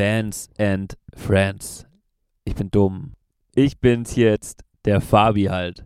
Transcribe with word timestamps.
Fans 0.00 0.48
and 0.56 0.96
Friends. 1.14 1.84
Ich 2.46 2.54
bin 2.54 2.70
dumm. 2.70 3.12
Ich 3.54 3.80
bin's 3.80 4.16
jetzt, 4.16 4.64
der 4.86 5.02
Fabi 5.02 5.44
halt. 5.50 5.84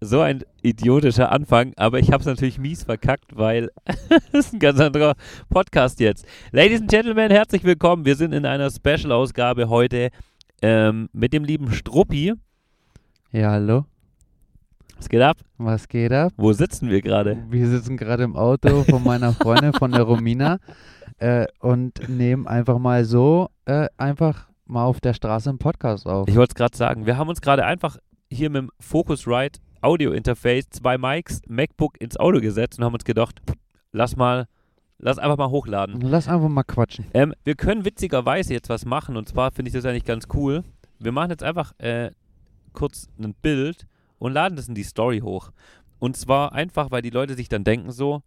So 0.00 0.20
ein 0.20 0.44
idiotischer 0.62 1.32
Anfang, 1.32 1.72
aber 1.76 1.98
ich 1.98 2.12
hab's 2.12 2.26
natürlich 2.26 2.60
mies 2.60 2.84
verkackt, 2.84 3.36
weil 3.36 3.72
es 4.32 4.46
ist 4.46 4.52
ein 4.52 4.60
ganz 4.60 4.78
anderer 4.78 5.16
Podcast 5.48 5.98
jetzt. 5.98 6.24
Ladies 6.52 6.80
and 6.80 6.92
Gentlemen, 6.92 7.32
herzlich 7.32 7.64
willkommen. 7.64 8.04
Wir 8.04 8.14
sind 8.14 8.34
in 8.34 8.46
einer 8.46 8.70
Special-Ausgabe 8.70 9.68
heute 9.68 10.10
ähm, 10.62 11.08
mit 11.12 11.32
dem 11.32 11.42
lieben 11.42 11.72
Struppi. 11.72 12.34
Ja, 13.32 13.50
hallo. 13.50 13.84
Was 14.96 15.08
geht 15.08 15.22
ab? 15.22 15.38
Was 15.58 15.88
geht 15.88 16.12
ab? 16.12 16.32
Wo 16.36 16.52
sitzen 16.52 16.88
wir 16.88 17.00
gerade? 17.02 17.42
Wir 17.50 17.66
sitzen 17.66 17.96
gerade 17.96 18.22
im 18.22 18.36
Auto 18.36 18.84
von 18.84 19.02
meiner 19.02 19.32
Freundin, 19.32 19.72
von 19.72 19.90
der 19.90 20.02
Romina, 20.02 20.58
äh, 21.20 21.46
und 21.60 22.08
nehmen 22.08 22.46
einfach 22.46 22.78
mal 22.78 23.04
so, 23.04 23.50
äh, 23.66 23.88
einfach 23.96 24.48
mal 24.64 24.84
auf 24.84 25.00
der 25.00 25.14
Straße 25.14 25.50
einen 25.50 25.58
Podcast 25.58 26.06
auf. 26.06 26.28
Ich 26.28 26.36
wollte 26.36 26.52
es 26.52 26.54
gerade 26.54 26.76
sagen. 26.76 27.06
Wir 27.06 27.16
haben 27.16 27.28
uns 27.28 27.40
gerade 27.40 27.64
einfach 27.64 27.98
hier 28.30 28.50
mit 28.50 28.62
dem 28.62 28.70
Focusrite 28.80 29.60
Audio 29.82 30.12
Interface, 30.12 30.68
zwei 30.70 30.98
Mics, 30.98 31.42
MacBook 31.46 32.00
ins 32.00 32.16
Auto 32.16 32.40
gesetzt 32.40 32.78
und 32.78 32.84
haben 32.84 32.94
uns 32.94 33.04
gedacht, 33.04 33.40
lass 33.92 34.16
mal, 34.16 34.46
lass 34.98 35.18
einfach 35.18 35.38
mal 35.38 35.50
hochladen. 35.50 36.00
Lass 36.00 36.28
einfach 36.28 36.48
mal 36.48 36.62
quatschen. 36.64 37.06
Ähm, 37.14 37.34
wir 37.44 37.54
können 37.54 37.84
witzigerweise 37.84 38.52
jetzt 38.52 38.68
was 38.68 38.84
machen 38.84 39.16
und 39.16 39.28
zwar 39.28 39.50
finde 39.52 39.68
ich 39.68 39.74
das 39.74 39.84
eigentlich 39.84 40.04
ganz 40.04 40.26
cool. 40.34 40.64
Wir 40.98 41.12
machen 41.12 41.30
jetzt 41.30 41.42
einfach 41.42 41.72
äh, 41.78 42.10
kurz 42.72 43.08
ein 43.18 43.34
Bild 43.34 43.86
und 44.18 44.32
laden 44.32 44.56
das 44.56 44.68
in 44.68 44.74
die 44.74 44.84
Story 44.84 45.20
hoch. 45.20 45.50
Und 45.98 46.16
zwar 46.16 46.52
einfach, 46.52 46.90
weil 46.90 47.02
die 47.02 47.10
Leute 47.10 47.34
sich 47.34 47.48
dann 47.48 47.64
denken 47.64 47.90
so, 47.90 48.22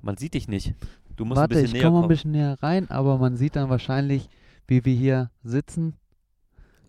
man 0.00 0.16
sieht 0.16 0.34
dich 0.34 0.48
nicht. 0.48 0.74
Du 1.18 1.24
musst 1.24 1.40
Warte, 1.40 1.56
ein 1.56 1.64
ich 1.64 1.72
bisschen 1.72 1.80
näher 1.80 1.90
komme 1.90 2.02
ein 2.04 2.08
bisschen 2.08 2.30
näher 2.30 2.56
rein, 2.62 2.88
aber 2.90 3.18
man 3.18 3.36
sieht 3.36 3.56
dann 3.56 3.68
wahrscheinlich, 3.68 4.28
wie 4.68 4.84
wir 4.84 4.94
hier 4.94 5.30
sitzen. 5.42 5.96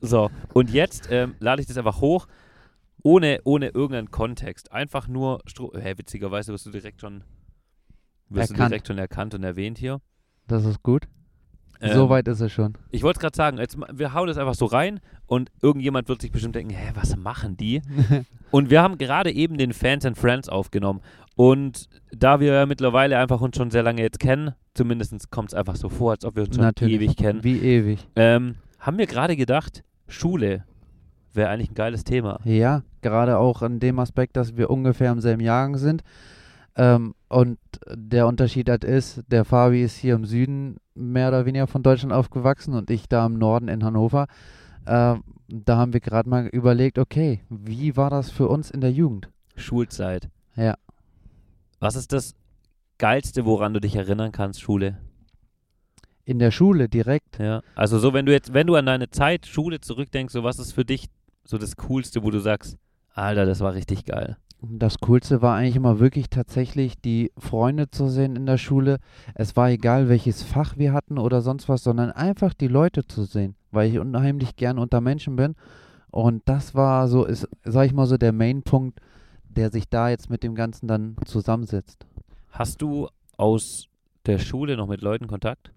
So, 0.01 0.29
und 0.53 0.69
jetzt 0.69 1.09
ähm, 1.11 1.33
lade 1.39 1.61
ich 1.61 1.67
das 1.67 1.77
einfach 1.77 1.99
hoch, 1.99 2.27
ohne, 3.01 3.39
ohne 3.43 3.69
irgendeinen 3.69 4.11
Kontext. 4.11 4.71
Einfach 4.71 5.07
nur, 5.07 5.41
Stro 5.47 5.73
hey, 5.75 5.97
witzigerweise 5.97 6.53
wirst 6.53 6.67
du 6.67 6.69
direkt 6.69 7.01
schon, 7.01 7.23
wirst 8.29 8.51
du 8.51 8.53
Erkannt. 8.53 8.71
direkt 8.71 8.87
schon 8.87 8.99
erkannt 8.99 9.33
und 9.33 9.43
erwähnt 9.43 9.79
hier. 9.79 9.99
Das 10.47 10.63
ist 10.63 10.83
gut. 10.83 11.07
Ähm, 11.81 11.95
so 11.95 12.09
weit 12.09 12.27
ist 12.27 12.39
es 12.39 12.51
schon. 12.51 12.77
Ich 12.91 13.01
wollte 13.01 13.17
es 13.17 13.21
gerade 13.21 13.35
sagen, 13.35 13.57
jetzt, 13.57 13.77
wir 13.93 14.13
hauen 14.13 14.27
das 14.27 14.37
einfach 14.37 14.53
so 14.53 14.65
rein 14.65 14.99
und 15.25 15.49
irgendjemand 15.61 16.07
wird 16.07 16.21
sich 16.21 16.31
bestimmt 16.31 16.53
denken, 16.55 16.73
hä, 16.73 16.91
was 16.93 17.15
machen 17.15 17.57
die? 17.57 17.81
Und 18.51 18.71
wir 18.71 18.81
haben 18.81 18.97
gerade 18.97 19.31
eben 19.31 19.59
den 19.59 19.73
Fans 19.73 20.05
and 20.05 20.17
Friends 20.17 20.49
aufgenommen. 20.49 21.01
Und 21.39 21.87
da 22.11 22.41
wir 22.41 22.51
ja 22.51 22.65
mittlerweile 22.65 23.17
einfach 23.17 23.39
uns 23.39 23.55
schon 23.55 23.71
sehr 23.71 23.81
lange 23.81 24.01
jetzt 24.01 24.19
kennen, 24.19 24.55
zumindest 24.73 25.31
kommt 25.31 25.47
es 25.47 25.53
einfach 25.53 25.77
so 25.77 25.87
vor, 25.87 26.11
als 26.11 26.25
ob 26.25 26.35
wir 26.35 26.43
uns 26.43 26.53
schon 26.57 26.65
Natürlich. 26.65 26.95
ewig 26.95 27.15
kennen, 27.15 27.45
Wie 27.45 27.59
ewig. 27.59 28.05
ähm, 28.17 28.55
haben 28.77 28.97
wir 28.97 29.07
gerade 29.07 29.37
gedacht, 29.37 29.85
Schule 30.09 30.65
wäre 31.33 31.47
eigentlich 31.47 31.71
ein 31.71 31.75
geiles 31.75 32.03
Thema. 32.03 32.41
Ja, 32.43 32.83
gerade 33.01 33.37
auch 33.37 33.61
in 33.61 33.79
dem 33.79 33.99
Aspekt, 33.99 34.35
dass 34.35 34.57
wir 34.57 34.69
ungefähr 34.69 35.13
im 35.13 35.21
selben 35.21 35.41
Jahrgang 35.41 35.77
sind. 35.77 36.03
Ähm, 36.75 37.15
und 37.29 37.57
der 37.89 38.27
Unterschied 38.27 38.67
halt 38.67 38.83
ist, 38.83 39.23
der 39.29 39.45
Fabi 39.45 39.81
ist 39.81 39.95
hier 39.95 40.15
im 40.15 40.25
Süden 40.25 40.75
mehr 40.93 41.29
oder 41.29 41.45
weniger 41.45 41.67
von 41.67 41.83
Deutschland 41.83 42.11
aufgewachsen 42.11 42.73
und 42.73 42.91
ich 42.91 43.07
da 43.07 43.25
im 43.25 43.37
Norden 43.37 43.69
in 43.69 43.85
Hannover. 43.85 44.27
Ähm, 44.85 45.23
da 45.47 45.77
haben 45.77 45.93
wir 45.93 46.01
gerade 46.01 46.27
mal 46.27 46.47
überlegt, 46.47 46.99
okay, 46.99 47.45
wie 47.49 47.95
war 47.95 48.09
das 48.09 48.29
für 48.29 48.49
uns 48.49 48.69
in 48.69 48.81
der 48.81 48.91
Jugend? 48.91 49.29
Schulzeit. 49.55 50.27
Ja. 50.57 50.75
Was 51.79 51.95
ist 51.95 52.11
das 52.11 52.35
Geilste, 52.97 53.45
woran 53.45 53.73
du 53.73 53.79
dich 53.79 53.95
erinnern 53.95 54.31
kannst, 54.31 54.61
Schule? 54.61 54.97
In 56.25 56.37
der 56.37 56.51
Schule 56.51 56.89
direkt. 56.89 57.39
Ja. 57.39 57.61
Also 57.75 57.97
so, 57.99 58.13
wenn 58.13 58.25
du 58.25 58.33
jetzt, 58.33 58.53
wenn 58.53 58.67
du 58.67 58.75
an 58.75 58.85
deine 58.85 59.09
Zeit 59.09 59.45
Schule 59.45 59.79
zurückdenkst, 59.79 60.33
so 60.33 60.43
was 60.43 60.59
ist 60.59 60.73
für 60.73 60.85
dich 60.85 61.09
so 61.43 61.57
das 61.57 61.77
Coolste, 61.77 62.23
wo 62.23 62.29
du 62.29 62.39
sagst, 62.39 62.77
Alter, 63.13 63.45
das 63.45 63.61
war 63.61 63.73
richtig 63.73 64.05
geil. 64.05 64.37
Das 64.61 64.99
Coolste 64.99 65.41
war 65.41 65.55
eigentlich 65.55 65.77
immer 65.77 65.99
wirklich 65.99 66.29
tatsächlich 66.29 66.99
die 66.99 67.31
Freunde 67.37 67.89
zu 67.89 68.09
sehen 68.09 68.35
in 68.35 68.45
der 68.45 68.57
Schule. 68.57 68.99
Es 69.33 69.55
war 69.55 69.69
egal, 69.69 70.09
welches 70.09 70.43
Fach 70.43 70.77
wir 70.77 70.91
hatten 70.91 71.17
oder 71.17 71.41
sonst 71.41 71.69
was, 71.69 71.81
sondern 71.81 72.11
einfach 72.11 72.53
die 72.53 72.67
Leute 72.67 73.07
zu 73.07 73.23
sehen, 73.23 73.55
weil 73.71 73.89
ich 73.89 73.99
unheimlich 73.99 74.57
gern 74.57 74.77
unter 74.77 74.99
Menschen 74.99 75.37
bin. 75.37 75.55
Und 76.11 76.43
das 76.45 76.75
war 76.75 77.07
so, 77.07 77.23
ist, 77.23 77.47
sag 77.63 77.85
ich 77.85 77.93
mal 77.93 78.05
so, 78.05 78.17
der 78.17 78.33
Mainpunkt, 78.33 78.99
der 79.49 79.71
sich 79.71 79.89
da 79.89 80.09
jetzt 80.09 80.29
mit 80.29 80.43
dem 80.43 80.55
Ganzen 80.55 80.87
dann 80.87 81.15
zusammensetzt. 81.25 82.05
Hast 82.49 82.81
du 82.81 83.09
aus 83.37 83.87
der 84.25 84.39
Schule 84.39 84.77
noch 84.77 84.87
mit 84.87 85.01
Leuten 85.01 85.27
Kontakt? 85.27 85.71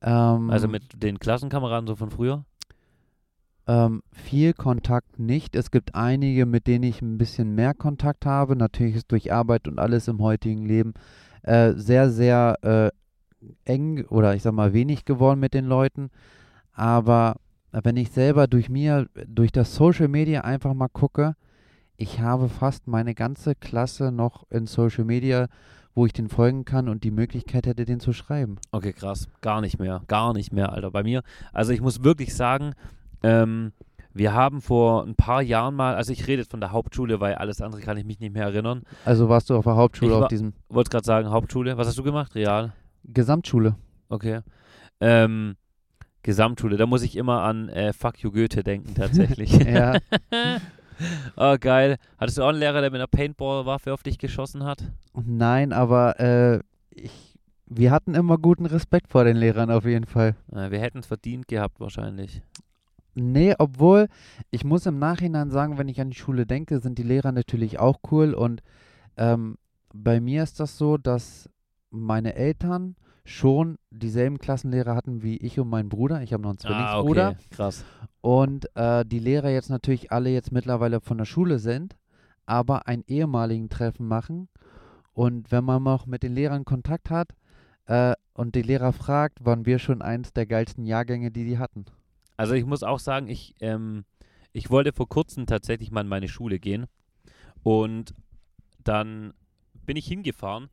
Ähm, 0.00 0.50
Also 0.50 0.68
mit 0.68 1.02
den 1.02 1.18
Klassenkameraden 1.18 1.86
so 1.86 1.96
von 1.96 2.10
früher? 2.10 2.44
Ähm, 3.66 4.02
viel 4.12 4.54
Kontakt 4.54 5.18
nicht. 5.18 5.54
Es 5.54 5.70
gibt 5.70 5.94
einige, 5.94 6.46
mit 6.46 6.66
denen 6.66 6.84
ich 6.84 7.02
ein 7.02 7.18
bisschen 7.18 7.54
mehr 7.54 7.74
Kontakt 7.74 8.24
habe. 8.24 8.56
Natürlich 8.56 8.96
ist 8.96 9.12
durch 9.12 9.32
Arbeit 9.32 9.68
und 9.68 9.78
alles 9.78 10.08
im 10.08 10.20
heutigen 10.20 10.64
Leben 10.64 10.94
äh, 11.42 11.72
sehr, 11.74 12.10
sehr 12.10 12.56
äh, 12.62 12.90
eng 13.64 14.04
oder 14.06 14.34
ich 14.34 14.42
sag 14.42 14.52
mal 14.52 14.72
wenig 14.72 15.04
geworden 15.04 15.40
mit 15.40 15.54
den 15.54 15.66
Leuten. 15.66 16.10
Aber 16.72 17.36
wenn 17.72 17.96
ich 17.96 18.10
selber 18.10 18.46
durch 18.46 18.70
mir, 18.70 19.08
durch 19.26 19.52
das 19.52 19.74
Social 19.74 20.08
Media 20.08 20.42
einfach 20.42 20.72
mal 20.72 20.88
gucke, 20.88 21.34
ich 21.98 22.20
habe 22.20 22.48
fast 22.48 22.86
meine 22.86 23.14
ganze 23.14 23.54
Klasse 23.54 24.10
noch 24.12 24.46
in 24.50 24.66
Social 24.66 25.04
Media, 25.04 25.48
wo 25.94 26.06
ich 26.06 26.12
den 26.12 26.28
folgen 26.28 26.64
kann 26.64 26.88
und 26.88 27.02
die 27.02 27.10
Möglichkeit 27.10 27.66
hätte, 27.66 27.84
den 27.84 27.98
zu 28.00 28.12
schreiben. 28.12 28.56
Okay, 28.70 28.92
krass. 28.92 29.28
Gar 29.40 29.60
nicht 29.60 29.78
mehr. 29.80 30.02
Gar 30.06 30.32
nicht 30.32 30.52
mehr, 30.52 30.72
Alter. 30.72 30.92
Bei 30.92 31.02
mir, 31.02 31.22
also 31.52 31.72
ich 31.72 31.80
muss 31.80 32.04
wirklich 32.04 32.34
sagen, 32.36 32.72
ähm, 33.24 33.72
wir 34.14 34.32
haben 34.32 34.60
vor 34.62 35.04
ein 35.04 35.16
paar 35.16 35.42
Jahren 35.42 35.74
mal, 35.74 35.96
also 35.96 36.12
ich 36.12 36.26
rede 36.28 36.42
jetzt 36.42 36.52
von 36.52 36.60
der 36.60 36.70
Hauptschule, 36.70 37.18
weil 37.20 37.34
alles 37.34 37.60
andere 37.60 37.80
kann 37.82 37.96
ich 37.96 38.04
mich 38.04 38.20
nicht 38.20 38.32
mehr 38.32 38.44
erinnern. 38.44 38.82
Also 39.04 39.28
warst 39.28 39.50
du 39.50 39.56
auf 39.56 39.64
der 39.64 39.74
Hauptschule 39.76 40.10
Ich 40.12 40.14
auf 40.16 40.22
war- 40.22 40.28
diesem 40.28 40.52
Wollte 40.68 40.90
gerade 40.90 41.04
sagen, 41.04 41.30
Hauptschule. 41.30 41.76
Was 41.78 41.88
hast 41.88 41.98
du 41.98 42.04
gemacht? 42.04 42.34
Real? 42.36 42.72
Gesamtschule. 43.04 43.74
Okay. 44.08 44.40
Ähm, 45.00 45.56
Gesamtschule, 46.22 46.76
da 46.76 46.86
muss 46.86 47.02
ich 47.02 47.16
immer 47.16 47.42
an 47.42 47.68
äh, 47.70 47.92
Fuck 47.92 48.20
You 48.22 48.30
Goethe 48.30 48.62
denken, 48.62 48.94
tatsächlich. 48.94 49.52
Ja. 49.66 49.96
oh, 51.36 51.56
geil. 51.60 51.96
Hattest 52.18 52.38
du 52.38 52.42
auch 52.42 52.48
einen 52.48 52.58
Lehrer, 52.58 52.80
der 52.80 52.90
mit 52.90 53.00
einer 53.00 53.06
Paintball-Waffe 53.06 53.92
auf 53.92 54.02
dich 54.02 54.18
geschossen 54.18 54.64
hat? 54.64 54.82
Nein, 55.14 55.72
aber 55.72 56.18
äh, 56.20 56.60
ich, 56.90 57.34
wir 57.66 57.90
hatten 57.90 58.14
immer 58.14 58.38
guten 58.38 58.66
Respekt 58.66 59.08
vor 59.08 59.24
den 59.24 59.36
Lehrern 59.36 59.70
auf 59.70 59.84
jeden 59.84 60.06
Fall. 60.06 60.34
Äh, 60.52 60.70
wir 60.70 60.80
hätten 60.80 60.98
es 60.98 61.06
verdient 61.06 61.48
gehabt, 61.48 61.80
wahrscheinlich. 61.80 62.42
Nee, 63.14 63.54
obwohl, 63.58 64.08
ich 64.50 64.64
muss 64.64 64.86
im 64.86 64.98
Nachhinein 64.98 65.50
sagen, 65.50 65.76
wenn 65.76 65.88
ich 65.88 66.00
an 66.00 66.10
die 66.10 66.16
Schule 66.16 66.46
denke, 66.46 66.78
sind 66.78 66.98
die 66.98 67.02
Lehrer 67.02 67.32
natürlich 67.32 67.78
auch 67.78 67.98
cool. 68.10 68.32
Und 68.32 68.62
ähm, 69.16 69.56
bei 69.92 70.20
mir 70.20 70.42
ist 70.42 70.60
das 70.60 70.78
so, 70.78 70.96
dass 70.98 71.48
meine 71.90 72.34
Eltern 72.34 72.96
schon 73.28 73.76
dieselben 73.90 74.38
Klassenlehrer 74.38 74.94
hatten 74.94 75.22
wie 75.22 75.36
ich 75.36 75.58
und 75.60 75.68
mein 75.68 75.88
Bruder. 75.88 76.22
Ich 76.22 76.32
habe 76.32 76.42
noch 76.42 76.50
einen 76.50 76.58
Ah, 76.58 76.62
Zwillingsbruder. 76.62 77.28
okay. 77.30 77.44
Krass. 77.50 77.84
Und 78.20 78.74
äh, 78.74 79.04
die 79.04 79.18
Lehrer 79.18 79.50
jetzt 79.50 79.70
natürlich 79.70 80.10
alle 80.12 80.30
jetzt 80.30 80.50
mittlerweile 80.50 81.00
von 81.00 81.18
der 81.18 81.24
Schule 81.26 81.58
sind, 81.58 81.96
aber 82.46 82.86
ein 82.88 83.04
ehemaligen 83.06 83.68
Treffen 83.68 84.08
machen. 84.08 84.48
Und 85.12 85.50
wenn 85.52 85.64
man 85.64 85.82
noch 85.82 86.06
mit 86.06 86.22
den 86.22 86.34
Lehrern 86.34 86.64
Kontakt 86.64 87.10
hat 87.10 87.34
äh, 87.86 88.14
und 88.34 88.54
die 88.54 88.62
Lehrer 88.62 88.92
fragt, 88.92 89.44
waren 89.44 89.66
wir 89.66 89.78
schon 89.78 90.00
eins 90.00 90.32
der 90.32 90.46
geilsten 90.46 90.86
Jahrgänge, 90.86 91.30
die 91.30 91.44
die 91.44 91.58
hatten. 91.58 91.84
Also 92.36 92.54
ich 92.54 92.64
muss 92.64 92.82
auch 92.82 93.00
sagen, 93.00 93.28
ich, 93.28 93.54
ähm, 93.60 94.04
ich 94.52 94.70
wollte 94.70 94.92
vor 94.92 95.08
kurzem 95.08 95.46
tatsächlich 95.46 95.90
mal 95.90 96.02
in 96.02 96.08
meine 96.08 96.28
Schule 96.28 96.58
gehen 96.58 96.86
und 97.62 98.14
dann 98.84 99.34
bin 99.84 99.96
ich 99.96 100.06
hingefahren, 100.06 100.68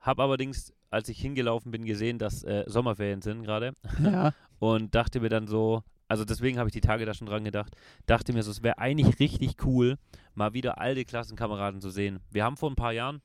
habe 0.00 0.22
allerdings, 0.22 0.72
als 0.96 1.08
ich 1.08 1.20
hingelaufen 1.20 1.70
bin, 1.70 1.84
gesehen, 1.84 2.18
dass 2.18 2.42
äh, 2.42 2.64
Sommerferien 2.66 3.22
sind 3.22 3.42
gerade 3.44 3.72
Ja. 4.02 4.32
und 4.58 4.94
dachte 4.94 5.20
mir 5.20 5.28
dann 5.28 5.46
so, 5.46 5.82
also 6.08 6.24
deswegen 6.24 6.58
habe 6.58 6.68
ich 6.68 6.72
die 6.72 6.80
Tage 6.80 7.04
da 7.04 7.14
schon 7.14 7.26
dran 7.26 7.44
gedacht, 7.44 7.76
dachte 8.06 8.32
mir 8.32 8.42
so, 8.42 8.50
es 8.50 8.62
wäre 8.62 8.78
eigentlich 8.78 9.20
richtig 9.20 9.64
cool, 9.64 9.98
mal 10.34 10.54
wieder 10.54 10.78
alte 10.80 11.04
Klassenkameraden 11.04 11.80
zu 11.80 11.90
sehen. 11.90 12.20
Wir 12.30 12.44
haben 12.44 12.56
vor 12.56 12.70
ein 12.70 12.76
paar 12.76 12.92
Jahren 12.92 13.20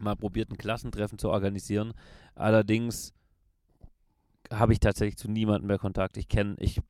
mal 0.00 0.16
probiert, 0.16 0.50
ein 0.50 0.58
Klassentreffen 0.58 1.18
zu 1.18 1.30
organisieren, 1.30 1.94
allerdings 2.34 3.12
habe 4.50 4.72
ich 4.72 4.80
tatsächlich 4.80 5.16
zu 5.16 5.30
niemandem 5.30 5.68
mehr 5.68 5.78
Kontakt. 5.78 6.16
Ich 6.16 6.28
kenne, 6.28 6.56
ich 6.58 6.80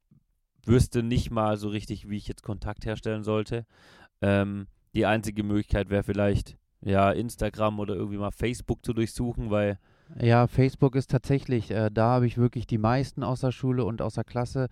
wüsste 0.65 1.03
nicht 1.03 1.31
mal 1.31 1.57
so 1.57 1.69
richtig, 1.69 2.09
wie 2.09 2.17
ich 2.17 2.29
jetzt 2.29 2.43
Kontakt 2.43 2.87
herstellen 2.87 3.25
sollte. 3.25 3.67
Ähm, 4.21 4.69
die 4.95 5.07
einzige 5.07 5.43
Möglichkeit 5.43 5.91
wäre 5.91 6.03
vielleicht, 6.03 6.57
ja, 6.81 7.11
Instagram 7.11 7.81
oder 7.81 7.95
irgendwie 7.95 8.19
mal 8.19 8.31
Facebook 8.31 8.85
zu 8.85 8.93
durchsuchen, 8.93 9.51
weil 9.51 9.79
Ja, 10.21 10.47
Facebook 10.47 10.95
ist 10.97 11.11
tatsächlich, 11.11 11.71
äh, 11.71 11.91
da 11.93 12.09
habe 12.11 12.27
ich 12.27 12.39
wirklich 12.39 12.67
die 12.67 12.79
meisten 12.79 13.23
aus 13.23 13.41
der 13.41 13.53
Schule 13.53 13.85
und 13.85 14.03
aus 14.03 14.15
der 14.15 14.25
Klasse. 14.25 14.69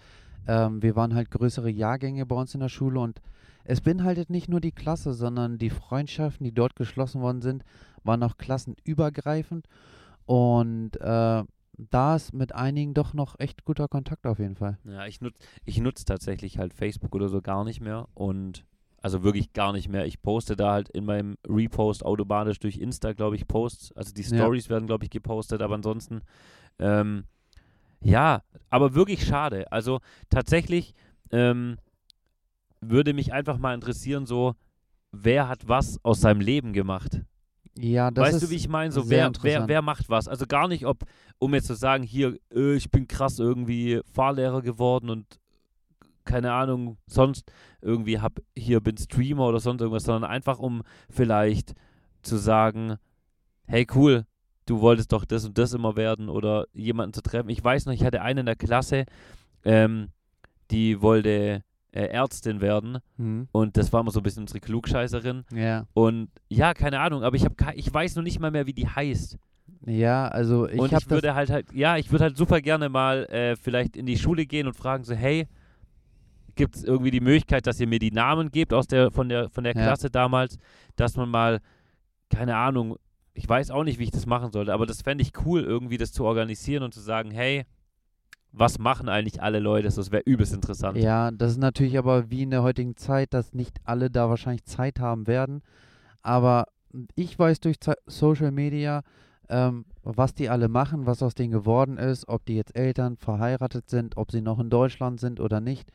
Ähm, 0.46 0.82
wir 0.82 0.96
waren 0.96 1.14
halt 1.14 1.30
größere 1.30 1.70
Jahrgänge 1.70 2.26
bei 2.26 2.36
uns 2.36 2.54
in 2.54 2.60
der 2.60 2.68
Schule 2.68 3.00
und 3.00 3.20
es 3.64 3.80
beinhaltet 3.80 4.30
nicht 4.30 4.48
nur 4.48 4.60
die 4.60 4.72
Klasse, 4.72 5.12
sondern 5.12 5.58
die 5.58 5.70
Freundschaften, 5.70 6.44
die 6.44 6.52
dort 6.52 6.76
geschlossen 6.76 7.20
worden 7.20 7.42
sind, 7.42 7.64
waren 8.04 8.22
auch 8.22 8.36
klassenübergreifend. 8.36 9.66
Und 10.24 10.96
äh, 11.00 11.42
da 11.78 12.16
ist 12.16 12.32
mit 12.32 12.54
einigen 12.54 12.94
doch 12.94 13.12
noch 13.12 13.38
echt 13.38 13.64
guter 13.64 13.88
Kontakt 13.88 14.26
auf 14.26 14.38
jeden 14.38 14.56
Fall. 14.56 14.78
Ja, 14.84 15.06
ich 15.06 15.20
nutze 15.20 15.38
ich 15.64 15.78
nutz 15.78 16.04
tatsächlich 16.04 16.58
halt 16.58 16.72
Facebook 16.72 17.14
oder 17.14 17.28
so 17.28 17.42
gar 17.42 17.64
nicht 17.64 17.80
mehr 17.80 18.08
und 18.14 18.64
also 19.06 19.22
wirklich 19.22 19.52
gar 19.52 19.72
nicht 19.72 19.88
mehr. 19.88 20.04
Ich 20.04 20.20
poste 20.20 20.56
da 20.56 20.72
halt 20.72 20.88
in 20.88 21.04
meinem 21.04 21.36
Repost 21.48 22.04
automatisch 22.04 22.58
durch 22.58 22.78
Insta, 22.78 23.12
glaube 23.12 23.36
ich, 23.36 23.46
Posts. 23.46 23.92
Also 23.92 24.12
die 24.12 24.22
Ja. 24.22 24.28
Stories 24.28 24.68
werden, 24.68 24.88
glaube 24.88 25.04
ich, 25.04 25.10
gepostet, 25.10 25.62
aber 25.62 25.76
ansonsten, 25.76 26.22
ähm, 26.80 27.22
ja, 28.00 28.42
aber 28.68 28.94
wirklich 28.96 29.24
schade. 29.24 29.70
Also 29.70 30.00
tatsächlich 30.28 30.92
ähm, 31.30 31.76
würde 32.80 33.14
mich 33.14 33.32
einfach 33.32 33.58
mal 33.58 33.74
interessieren, 33.74 34.26
so, 34.26 34.56
wer 35.12 35.48
hat 35.48 35.68
was 35.68 36.04
aus 36.04 36.20
seinem 36.20 36.40
Leben 36.40 36.72
gemacht? 36.72 37.22
Ja, 37.78 38.10
das 38.10 38.32
weißt 38.34 38.42
du, 38.42 38.50
wie 38.50 38.56
ich 38.56 38.68
meine? 38.68 38.90
So, 38.90 39.08
wer, 39.08 39.30
wer, 39.42 39.68
wer 39.68 39.82
macht 39.82 40.08
was? 40.08 40.26
Also 40.26 40.46
gar 40.46 40.66
nicht, 40.66 40.84
ob, 40.84 41.04
um 41.38 41.54
jetzt 41.54 41.68
zu 41.68 41.74
sagen, 41.74 42.02
hier, 42.02 42.36
äh, 42.52 42.74
ich 42.74 42.90
bin 42.90 43.06
krass 43.06 43.38
irgendwie 43.38 44.00
Fahrlehrer 44.12 44.62
geworden 44.62 45.10
und 45.10 45.38
keine 46.26 46.52
Ahnung, 46.52 46.98
sonst 47.06 47.50
irgendwie 47.80 48.20
hab 48.20 48.40
hier 48.54 48.80
bin 48.80 48.96
Streamer 48.98 49.46
oder 49.48 49.60
sonst 49.60 49.80
irgendwas, 49.80 50.04
sondern 50.04 50.30
einfach 50.30 50.58
um 50.58 50.82
vielleicht 51.08 51.74
zu 52.22 52.36
sagen, 52.36 52.96
hey 53.66 53.86
cool, 53.94 54.26
du 54.66 54.80
wolltest 54.80 55.12
doch 55.12 55.24
das 55.24 55.44
und 55.46 55.56
das 55.58 55.72
immer 55.72 55.96
werden 55.96 56.28
oder 56.28 56.66
jemanden 56.72 57.14
zu 57.14 57.22
treffen. 57.22 57.48
Ich 57.48 57.62
weiß 57.62 57.86
noch, 57.86 57.92
ich 57.92 58.04
hatte 58.04 58.20
eine 58.22 58.40
in 58.40 58.46
der 58.46 58.56
Klasse, 58.56 59.04
ähm, 59.64 60.08
die 60.70 61.00
wollte 61.00 61.62
äh, 61.92 62.06
Ärztin 62.08 62.60
werden 62.60 62.98
Hm. 63.16 63.48
und 63.52 63.76
das 63.76 63.92
war 63.92 64.00
immer 64.00 64.10
so 64.10 64.20
ein 64.20 64.22
bisschen 64.22 64.42
unsere 64.42 64.60
Klugscheißerin 64.60 65.44
Ja. 65.52 65.86
und 65.94 66.28
ja, 66.48 66.74
keine 66.74 67.00
Ahnung, 67.00 67.22
aber 67.22 67.36
ich 67.36 67.44
habe 67.44 67.54
ich 67.74 67.92
weiß 67.92 68.16
noch 68.16 68.22
nicht 68.22 68.40
mal 68.40 68.50
mehr, 68.50 68.66
wie 68.66 68.74
die 68.74 68.88
heißt. 68.88 69.38
Ja, 69.86 70.28
also 70.28 70.68
ich 70.68 70.78
und 70.80 70.92
ich 70.92 71.08
würde 71.10 71.34
halt 71.34 71.50
halt, 71.50 71.72
ja, 71.72 71.96
ich 71.96 72.10
würde 72.10 72.24
halt 72.24 72.36
super 72.36 72.60
gerne 72.60 72.88
mal 72.88 73.24
äh, 73.26 73.56
vielleicht 73.56 73.96
in 73.96 74.04
die 74.06 74.18
Schule 74.18 74.46
gehen 74.46 74.66
und 74.66 74.74
fragen 74.74 75.04
so, 75.04 75.14
hey, 75.14 75.46
gibt 76.56 76.76
es 76.76 76.84
irgendwie 76.84 77.10
die 77.12 77.20
Möglichkeit, 77.20 77.66
dass 77.66 77.78
ihr 77.80 77.86
mir 77.86 77.98
die 78.00 78.10
Namen 78.10 78.50
gebt 78.50 78.72
aus 78.72 78.86
der, 78.86 79.10
von 79.12 79.28
der, 79.28 79.48
von 79.50 79.62
der 79.64 79.74
Ja. 79.74 79.82
Klasse 79.82 80.10
damals, 80.10 80.58
dass 80.96 81.16
man 81.16 81.28
mal, 81.30 81.60
keine 82.30 82.56
Ahnung, 82.56 82.96
ich 83.34 83.48
weiß 83.48 83.70
auch 83.70 83.84
nicht, 83.84 83.98
wie 83.98 84.04
ich 84.04 84.10
das 84.10 84.26
machen 84.26 84.50
sollte, 84.50 84.72
aber 84.72 84.86
das 84.86 85.02
fände 85.02 85.22
ich 85.22 85.32
cool, 85.44 85.62
irgendwie 85.62 85.98
das 85.98 86.12
zu 86.12 86.24
organisieren 86.24 86.82
und 86.82 86.92
zu 86.94 87.00
sagen, 87.00 87.30
hey, 87.30 87.64
was 88.52 88.78
machen 88.78 89.10
eigentlich 89.10 89.42
alle 89.42 89.58
Leute? 89.60 89.88
Das 89.88 90.10
wäre 90.10 90.22
übelst 90.24 90.54
interessant. 90.54 90.96
Ja, 90.96 91.30
das 91.30 91.52
ist 91.52 91.58
natürlich 91.58 91.98
aber 91.98 92.30
wie 92.30 92.42
in 92.42 92.50
der 92.50 92.62
heutigen 92.62 92.96
Zeit, 92.96 93.34
dass 93.34 93.52
nicht 93.52 93.76
alle 93.84 94.10
da 94.10 94.30
wahrscheinlich 94.30 94.64
Zeit 94.64 94.98
haben 94.98 95.26
werden. 95.26 95.60
Aber 96.22 96.68
ich 97.14 97.38
weiß 97.38 97.60
durch 97.60 97.78
Ze- 97.80 97.98
Social 98.06 98.52
Media, 98.52 99.02
ähm, 99.50 99.84
was 100.02 100.32
die 100.34 100.48
alle 100.48 100.68
machen, 100.68 101.04
was 101.04 101.22
aus 101.22 101.34
denen 101.34 101.52
geworden 101.52 101.98
ist, 101.98 102.26
ob 102.28 102.46
die 102.46 102.56
jetzt 102.56 102.74
Eltern 102.74 103.18
verheiratet 103.18 103.90
sind, 103.90 104.16
ob 104.16 104.32
sie 104.32 104.40
noch 104.40 104.58
in 104.58 104.70
Deutschland 104.70 105.20
sind 105.20 105.38
oder 105.38 105.60
nicht. 105.60 105.90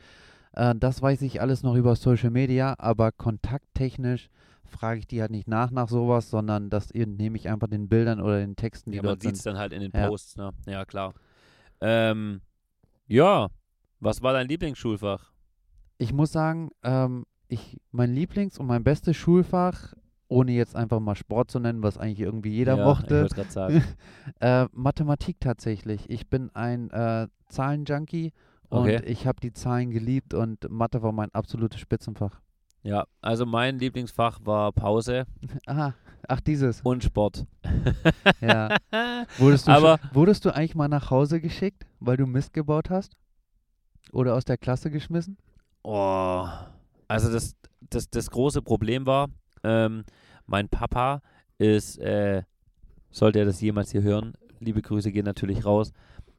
Äh, 0.54 0.76
das 0.76 1.02
weiß 1.02 1.22
ich 1.24 1.42
alles 1.42 1.64
noch 1.64 1.76
über 1.76 1.96
Social 1.96 2.30
Media, 2.32 2.76
aber 2.78 3.12
kontakttechnisch 3.12 4.30
frage 4.66 5.00
ich 5.00 5.08
die 5.08 5.22
halt 5.22 5.32
nicht 5.32 5.48
nach 5.48 5.70
nach 5.72 5.90
sowas, 5.90 6.30
sondern 6.30 6.70
das 6.70 6.94
nehme 6.94 7.38
ich 7.38 7.50
einfach 7.50 7.68
den 7.68 7.90
Bildern 7.90 8.22
oder 8.22 8.40
den 8.40 8.56
Texten, 8.56 8.92
die 8.92 8.98
Ja, 8.98 9.04
man 9.04 9.10
dort 9.12 9.22
sieht 9.24 9.36
es 9.36 9.44
sind. 9.44 9.54
dann 9.54 9.60
halt 9.60 9.74
in 9.74 9.82
den 9.82 9.92
Ja. 9.94 10.08
Posts, 10.08 10.38
ne? 10.38 10.52
Ja, 10.66 10.86
klar. 10.86 11.14
Ähm, 11.82 12.42
ja, 13.08 13.50
was 14.00 14.22
war 14.22 14.34
dein 14.34 14.48
Lieblingsschulfach? 14.48 15.32
Ich 15.98 16.14
muss 16.14 16.32
sagen, 16.32 16.70
ähm, 16.84 17.26
ich, 17.48 17.80
mein 17.92 18.14
Lieblings- 18.16 18.58
und 18.58 18.66
mein 18.68 18.84
bestes 18.84 19.18
Schulfach, 19.18 19.94
ohne 20.30 20.54
jetzt 20.54 20.76
einfach 20.76 21.00
mal 21.02 21.16
Sport 21.16 21.52
zu 21.52 21.60
nennen, 21.60 21.84
was 21.84 21.98
eigentlich 21.98 22.22
irgendwie 22.22 22.52
jeder 22.52 22.78
ja, 22.78 22.82
Ich 22.82 22.86
mochte, 22.88 23.28
gerade 23.30 23.52
sagen. 23.52 23.84
äh, 24.40 24.68
Mathematik 24.72 25.40
tatsächlich. 25.42 26.10
Ich 26.10 26.30
bin 26.30 26.50
ein 26.56 26.90
äh, 26.92 27.28
Zahlenjunkie 27.50 28.32
und 28.72 28.82
Okay. 28.82 29.04
ich 29.06 29.28
habe 29.28 29.40
die 29.40 29.54
Zahlen 29.54 29.92
geliebt 29.92 30.34
und 30.34 30.70
Mathe 30.72 31.02
war 31.04 31.12
mein 31.12 31.32
absolutes 31.34 31.80
Spitzenfach. 31.80 32.42
Ja, 32.84 33.06
also 33.22 33.46
mein 33.46 33.78
Lieblingsfach 33.78 34.40
war 34.44 34.72
Pause 34.72 35.26
Aha, 35.68 35.94
ach 36.28 36.42
dieses. 36.42 36.82
und 36.82 37.04
Sport. 37.04 37.46
Ja. 38.42 38.76
Wurdest 39.38 39.68
du, 39.68 39.72
Aber- 39.72 40.00
schon, 40.00 40.10
wurdest 40.16 40.46
du 40.46 40.50
eigentlich 40.56 40.74
mal 40.76 40.88
nach 40.88 41.12
Hause 41.12 41.40
geschickt, 41.40 41.86
weil 42.00 42.18
du 42.18 42.26
Mist 42.26 42.54
gebaut 42.54 42.90
hast? 42.90 43.16
Oder 44.12 44.34
aus 44.36 44.46
der 44.46 44.58
Klasse 44.58 44.90
geschmissen? 44.90 45.38
Oh, 45.84 46.48
also 47.08 47.32
das, 47.32 47.56
das, 47.82 48.10
das 48.10 48.30
große 48.32 48.62
Problem 48.62 49.06
war, 49.06 49.30
ähm, 49.64 50.04
mein 50.48 50.70
Papa 50.70 51.22
ist, 51.60 51.98
äh, 52.00 52.44
sollte 53.12 53.40
er 53.40 53.46
das 53.46 53.62
jemals 53.62 53.92
hier 53.92 54.02
hören, 54.02 54.34
liebe 54.60 54.82
Grüße 54.82 55.12
gehen 55.12 55.26
natürlich 55.26 55.66
raus. 55.66 55.92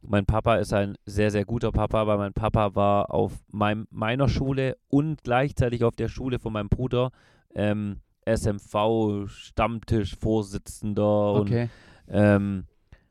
Mein 0.05 0.27
Papa 0.27 0.57
ist 0.57 0.73
ein 0.73 0.97
sehr, 1.07 1.31
sehr 1.31 1.45
guter 1.45 1.71
Papa, 1.73 2.07
weil 2.07 2.19
mein 2.19 2.33
Papa 2.33 2.75
war 2.75 3.13
auf 3.15 3.33
meinem, 3.53 3.87
meiner 3.91 4.29
Schule 4.29 4.77
und 4.89 5.23
gleichzeitig 5.23 5.85
auf 5.85 5.95
der 5.97 6.09
Schule 6.09 6.39
von 6.39 6.53
meinem 6.53 6.69
Bruder 6.69 7.11
ähm, 7.55 8.01
SMV, 8.27 9.27
Stammtischvorsitzender 9.29 11.33
und 11.33 11.41
Okay. 11.43 11.69
ähm, 12.09 12.65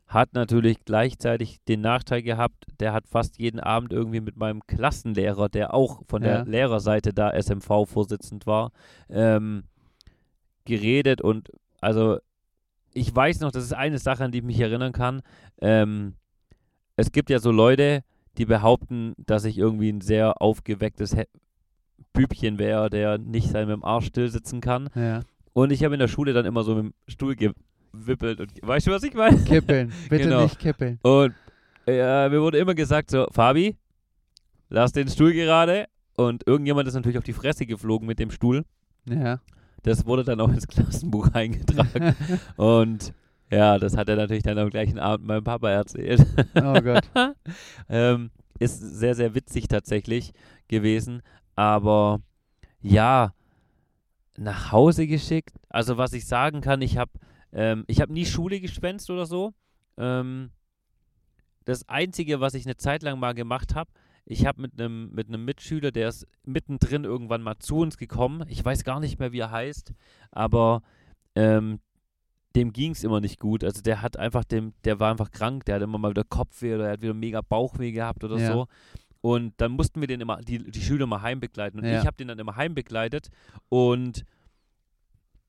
hat 0.08 0.34
natürlich 0.34 0.84
gleichzeitig 0.84 1.60
den 1.70 1.80
Nachteil 1.82 2.22
gehabt, 2.22 2.66
der 2.82 2.92
hat 2.92 3.08
fast 3.08 3.40
jeden 3.40 3.62
Abend 3.62 3.94
irgendwie 3.94 4.20
mit 4.20 4.36
meinem 4.36 4.62
Klassenlehrer, 4.68 5.48
der 5.48 5.74
auch 5.74 6.02
von 6.08 6.22
Ja. 6.22 6.44
der 6.44 6.46
Lehrerseite 6.46 7.14
da 7.14 7.32
SMV-Vorsitzend 7.32 8.46
war, 8.46 8.72
ähm, 9.10 9.64
geredet 10.66 11.22
und 11.22 11.50
also 11.80 12.18
ich 12.94 13.14
weiß 13.16 13.40
noch, 13.40 13.52
das 13.52 13.64
ist 13.64 13.74
eine 13.74 14.00
Sache, 14.00 14.26
an 14.26 14.32
die 14.32 14.40
ich 14.40 14.44
mich 14.44 14.60
erinnern 14.60 14.92
kann. 14.92 15.22
Ähm, 15.62 16.16
es 17.02 17.12
gibt 17.12 17.30
ja 17.30 17.40
so 17.40 17.52
Leute, 17.52 18.04
die 18.38 18.46
behaupten, 18.46 19.14
dass 19.18 19.44
ich 19.46 19.58
irgendwie 19.58 19.90
ein 19.92 20.02
sehr 20.02 20.42
aufgewecktes 20.42 21.16
He 21.16 21.24
Bübchen 22.14 22.58
wäre, 22.60 22.90
der 22.90 23.18
nicht 23.18 23.50
sein 23.50 23.68
mit 23.68 23.76
dem 23.76 23.84
Arsch 23.86 24.08
still 24.08 24.30
sitzen 24.30 24.60
kann. 24.62 24.90
Ja. 24.96 25.22
Und 25.54 25.72
ich 25.72 25.84
habe 25.84 25.96
in 25.96 26.00
der 26.00 26.08
Schule 26.08 26.34
dann 26.34 26.46
immer 26.46 26.64
so 26.64 26.76
mit 26.76 26.86
dem 26.86 26.94
Stuhl 27.08 27.36
gewippelt 27.36 28.40
und 28.42 28.52
weißt 28.62 28.88
du, 28.88 28.92
was 28.92 29.04
ich 29.04 29.14
meine? 29.14 29.38
Kippeln. 29.44 29.92
Bitte 30.10 30.26
Genau. 30.26 30.44
nicht 30.44 30.60
kippeln. 30.60 31.00
Und 31.04 31.34
äh, 31.88 32.30
mir 32.30 32.42
wurde 32.42 32.58
immer 32.58 32.76
gesagt 32.76 33.12
so, 33.12 33.28
Fabi, 33.32 33.78
lass 34.70 34.92
den 34.92 35.08
Stuhl 35.08 35.34
gerade. 35.34 35.86
Und 36.18 36.46
irgendjemand 36.46 36.88
ist 36.88 36.94
natürlich 36.96 37.18
auf 37.18 37.24
die 37.24 37.34
Fresse 37.34 37.66
geflogen 37.66 38.08
mit 38.08 38.20
dem 38.20 38.32
Stuhl. 38.32 38.64
Ja. 39.10 39.40
Das 39.84 40.06
wurde 40.06 40.24
dann 40.24 40.40
auch 40.42 40.50
ins 40.50 40.68
Klassenbuch 40.68 41.30
eingetragen. 41.34 42.16
und 42.58 43.14
ja, 43.52 43.78
das 43.78 43.98
hat 43.98 44.10
er 44.10 44.16
natürlich 44.16 44.44
dann 44.44 44.58
am 44.58 44.70
gleichen 44.70 45.00
Abend 45.00 45.28
meinem 45.28 45.44
Papa 45.44 45.70
erzählt. 45.70 46.26
oh 46.56 46.82
Gott. 46.82 47.04
ähm, 47.90 48.32
ist 48.60 48.80
sehr, 48.80 49.16
sehr 49.16 49.36
witzig 49.36 49.68
tatsächlich 49.68 50.34
gewesen. 50.68 51.22
Aber 51.56 52.22
ja, 52.82 53.34
nach 54.38 54.72
Hause 54.72 55.08
geschickt. 55.08 55.56
Also 55.70 55.98
was 55.98 56.14
ich 56.14 56.26
sagen 56.26 56.62
kann, 56.62 56.82
ich 56.82 56.98
habe 56.98 57.12
ähm, 57.54 57.84
ich 57.88 58.02
habe 58.02 58.14
nie 58.14 58.26
Schule 58.26 58.60
geschwänzt 58.60 59.10
oder 59.10 59.26
so. 59.26 59.54
Ähm, 59.98 60.52
das 61.66 61.88
Einzige, 61.90 62.40
was 62.40 62.54
ich 62.54 62.66
eine 62.66 62.78
Zeit 62.78 63.04
lang 63.04 63.20
mal 63.20 63.34
gemacht 63.34 63.76
habe, 63.76 63.92
ich 64.26 64.46
habe 64.46 64.62
mit 64.62 64.80
einem 64.80 65.12
mit 65.12 65.28
einem 65.28 65.44
Mitschüler, 65.46 65.92
der 65.92 66.10
ist 66.10 66.28
mittendrin 66.46 67.04
irgendwann 67.04 67.44
mal 67.44 67.60
zu 67.60 67.78
uns 67.78 67.98
gekommen. 67.98 68.46
Ich 68.48 68.64
weiß 68.64 68.84
gar 68.84 69.00
nicht 69.00 69.20
mehr, 69.20 69.32
wie 69.32 69.40
er 69.40 69.52
heißt, 69.52 69.94
aber 70.32 70.82
ähm, 71.36 71.80
dem 72.56 72.74
ging 72.74 72.92
es 72.92 73.04
immer 73.04 73.22
nicht 73.22 73.40
gut. 73.40 73.64
Also 73.64 73.82
der 73.82 74.02
hat 74.02 74.18
einfach 74.18 74.44
dem, 74.44 74.74
der 74.84 75.00
war 75.00 75.10
einfach 75.12 75.32
krank, 75.32 75.66
der 75.66 75.76
hat 75.76 75.82
immer 75.82 75.98
mal 75.98 76.10
wieder 76.12 76.24
Kopfweh 76.24 76.76
oder 76.76 76.88
er 76.88 76.92
hat 76.94 77.02
wieder 77.02 77.14
mega 77.14 77.42
Bauchweh 77.42 77.92
gehabt 77.92 78.24
oder 78.24 78.38
Ja. 78.38 78.52
so. 78.54 78.68
Und 79.22 79.54
dann 79.62 79.72
mussten 79.74 80.02
wir 80.02 80.08
den 80.08 80.20
immer, 80.20 80.38
die, 80.42 80.58
die 80.72 80.82
Schüler 80.82 81.06
mal 81.06 81.22
heimbegleiten. 81.22 81.80
Und 81.80 81.86
Ja. 81.86 82.00
ich 82.02 82.06
habe 82.08 82.18
den 82.18 82.28
dann 82.28 82.40
immer 82.40 82.56
heimbegleitet. 82.56 83.30
Und 83.70 84.26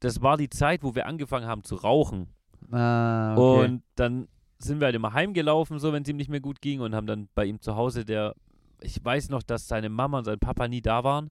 das 0.00 0.20
war 0.22 0.36
die 0.36 0.50
Zeit, 0.50 0.82
wo 0.82 0.94
wir 0.94 1.06
angefangen 1.06 1.46
haben 1.46 1.64
zu 1.64 1.76
rauchen. 1.76 2.28
Ah, 2.70 3.34
okay. 3.36 3.64
Und 3.66 3.82
dann 3.96 4.28
sind 4.58 4.78
wir 4.80 4.86
halt 4.86 4.94
immer 4.94 5.12
heimgelaufen, 5.12 5.78
so 5.80 5.92
wenn 5.92 6.02
es 6.02 6.08
ihm 6.08 6.16
nicht 6.16 6.30
mehr 6.30 6.40
gut 6.40 6.60
ging 6.60 6.80
und 6.80 6.94
haben 6.94 7.06
dann 7.06 7.28
bei 7.34 7.46
ihm 7.46 7.60
zu 7.60 7.74
Hause, 7.74 8.04
der, 8.04 8.34
ich 8.80 9.04
weiß 9.04 9.28
noch, 9.30 9.42
dass 9.42 9.66
seine 9.66 9.88
Mama 9.88 10.18
und 10.18 10.24
sein 10.24 10.38
Papa 10.38 10.68
nie 10.68 10.82
da 10.82 11.02
waren 11.02 11.30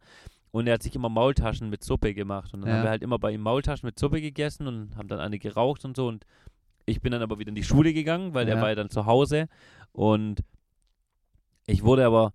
und 0.51 0.67
er 0.67 0.74
hat 0.75 0.84
sich 0.84 0.96
immer 0.96 1.10
Maultaschen 1.10 1.70
mit 1.70 1.84
Suppe 1.84 2.13
gemacht 2.13 2.53
und 2.53 2.62
dann 2.62 2.70
Ja. 2.70 2.75
haben 2.77 2.84
wir 2.84 2.89
halt 2.89 3.03
immer 3.03 3.20
bei 3.20 3.31
ihm 3.31 3.41
Maultaschen 3.41 3.88
mit 3.88 3.98
Suppe 3.98 4.22
gegessen 4.22 4.67
und 4.67 4.96
haben 4.98 5.08
dann 5.08 5.20
eine 5.20 5.39
geraucht 5.39 5.86
und 5.86 5.96
so 5.96 6.08
und 6.08 6.25
ich 6.86 7.01
bin 7.01 7.12
dann 7.12 7.22
aber 7.22 7.39
wieder 7.39 7.50
in 7.50 7.55
die 7.55 7.63
Schule 7.63 7.93
gegangen, 7.93 8.34
weil 8.34 8.46
der 8.46 8.55
Ja. 8.55 8.62
war 8.62 8.70
ja 8.70 8.75
dann 8.75 8.89
zu 8.89 9.05
Hause 9.05 9.48
und 9.91 10.43
ich 11.67 11.84
wurde 11.84 12.05
aber, 12.05 12.34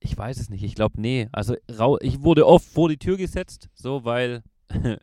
ich 0.00 0.16
weiß 0.16 0.38
es 0.38 0.50
nicht, 0.50 0.62
ich 0.62 0.74
glaube, 0.74 1.00
nee, 1.00 1.28
also 1.32 1.56
ich 2.00 2.22
wurde 2.22 2.46
oft 2.46 2.66
vor 2.66 2.88
die 2.88 2.98
Tür 2.98 3.16
gesetzt, 3.16 3.68
so 3.74 4.04
weil, 4.04 4.42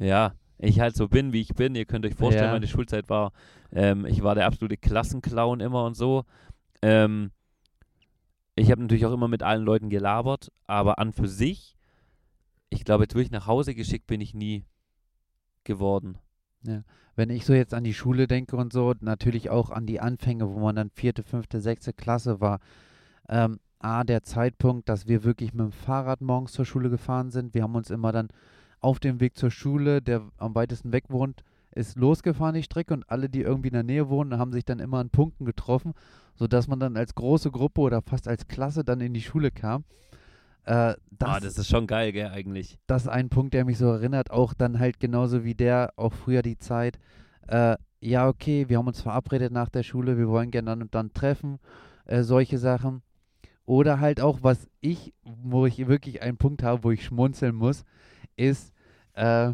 ja, 0.00 0.32
ich 0.58 0.80
halt 0.80 0.96
so 0.96 1.08
bin, 1.08 1.32
wie 1.32 1.40
ich 1.40 1.54
bin. 1.54 1.74
Ihr 1.74 1.84
könnt 1.86 2.04
euch 2.04 2.14
vorstellen, 2.14 2.46
Ja. 2.48 2.52
meine 2.52 2.66
Schulzeit 2.68 3.08
war, 3.08 3.32
ähm, 3.72 4.04
ich 4.04 4.22
war 4.22 4.34
der 4.34 4.46
absolute 4.46 4.76
Klassenclown 4.76 5.60
immer 5.60 5.84
und 5.84 5.96
so. 5.96 6.24
Ähm, 6.82 7.30
ich 8.56 8.70
habe 8.70 8.82
natürlich 8.82 9.06
auch 9.06 9.12
immer 9.12 9.28
mit 9.28 9.42
allen 9.42 9.64
Leuten 9.64 9.88
gelabert, 9.90 10.50
aber 10.66 10.98
an 10.98 11.12
für 11.12 11.28
sich, 11.28 11.76
ich 12.70 12.84
glaube, 12.84 13.04
jetzt 13.04 13.14
wirklich 13.14 13.30
nach 13.30 13.46
Hause 13.46 13.74
geschickt 13.74 14.06
bin 14.06 14.20
ich 14.20 14.34
nie 14.34 14.64
geworden. 15.64 16.18
Wenn 17.16 17.30
ich 17.30 17.44
so 17.44 17.52
jetzt 17.52 17.74
an 17.74 17.84
die 17.84 17.94
Schule 17.94 18.26
denke 18.26 18.56
und 18.56 18.72
so, 18.72 18.94
natürlich 19.00 19.50
auch 19.50 19.70
an 19.70 19.86
die 19.86 20.00
Anfänge, 20.00 20.48
wo 20.48 20.60
man 20.60 20.76
dann 20.76 20.90
vierte, 20.90 21.22
fünfte, 21.22 21.60
sechste 21.60 21.92
Klasse 21.92 22.40
war. 22.40 22.60
Ähm, 23.28 23.58
A, 23.78 24.04
der 24.04 24.22
Zeitpunkt, 24.22 24.88
dass 24.88 25.06
wir 25.06 25.24
wirklich 25.24 25.52
mit 25.52 25.64
dem 25.64 25.72
Fahrrad 25.72 26.20
morgens 26.20 26.52
zur 26.52 26.66
Schule 26.66 26.90
gefahren 26.90 27.30
sind. 27.30 27.54
Wir 27.54 27.62
haben 27.62 27.74
uns 27.74 27.90
immer 27.90 28.12
dann 28.12 28.28
auf 28.80 29.00
dem 29.00 29.20
Weg 29.20 29.36
zur 29.36 29.50
Schule, 29.50 30.02
der 30.02 30.22
am 30.36 30.54
weitesten 30.54 30.92
weg 30.92 31.04
wohnt, 31.08 31.42
ist 31.72 31.96
losgefahren 31.96 32.54
die 32.54 32.62
Strecke 32.62 32.94
und 32.94 33.08
alle, 33.08 33.28
die 33.28 33.42
irgendwie 33.42 33.68
in 33.68 33.74
der 33.74 33.82
Nähe 33.82 34.08
wohnen, 34.08 34.38
haben 34.38 34.52
sich 34.52 34.64
dann 34.64 34.80
immer 34.80 34.98
an 34.98 35.10
Punkten 35.10 35.44
getroffen, 35.44 35.94
sodass 36.34 36.68
man 36.68 36.80
dann 36.80 36.96
als 36.96 37.14
große 37.14 37.50
Gruppe 37.50 37.80
oder 37.80 38.02
fast 38.02 38.28
als 38.28 38.48
Klasse 38.48 38.84
dann 38.84 39.00
in 39.00 39.14
die 39.14 39.22
Schule 39.22 39.50
kam. 39.50 39.84
Äh, 40.64 40.94
das, 41.10 41.28
ah, 41.28 41.40
das 41.40 41.58
ist 41.58 41.68
schon 41.68 41.86
geil, 41.86 42.12
gell, 42.12 42.28
eigentlich. 42.28 42.78
das 42.86 43.02
ist 43.02 43.08
ein 43.08 43.28
Punkt, 43.28 43.54
der 43.54 43.64
mich 43.64 43.78
so 43.78 43.86
erinnert, 43.86 44.30
auch 44.30 44.54
dann 44.54 44.78
halt 44.78 45.00
genauso 45.00 45.44
wie 45.44 45.54
der, 45.54 45.92
auch 45.96 46.12
früher 46.12 46.42
die 46.42 46.58
Zeit, 46.58 46.98
äh, 47.48 47.76
ja, 48.00 48.28
okay, 48.28 48.68
wir 48.68 48.78
haben 48.78 48.86
uns 48.86 49.02
verabredet 49.02 49.52
nach 49.52 49.68
der 49.68 49.82
Schule, 49.82 50.16
wir 50.16 50.28
wollen 50.28 50.50
gerne 50.50 50.70
dann 50.70 50.82
und 50.82 50.94
dann 50.94 51.12
treffen, 51.12 51.58
äh, 52.06 52.22
solche 52.22 52.58
Sachen. 52.58 53.02
Oder 53.66 54.00
halt 54.00 54.20
auch, 54.20 54.38
was 54.42 54.68
ich, 54.80 55.12
wo 55.22 55.66
ich 55.66 55.86
wirklich 55.86 56.22
einen 56.22 56.38
Punkt 56.38 56.62
habe, 56.62 56.82
wo 56.82 56.90
ich 56.90 57.04
schmunzeln 57.04 57.54
muss, 57.54 57.84
ist, 58.36 58.72
äh, 59.14 59.52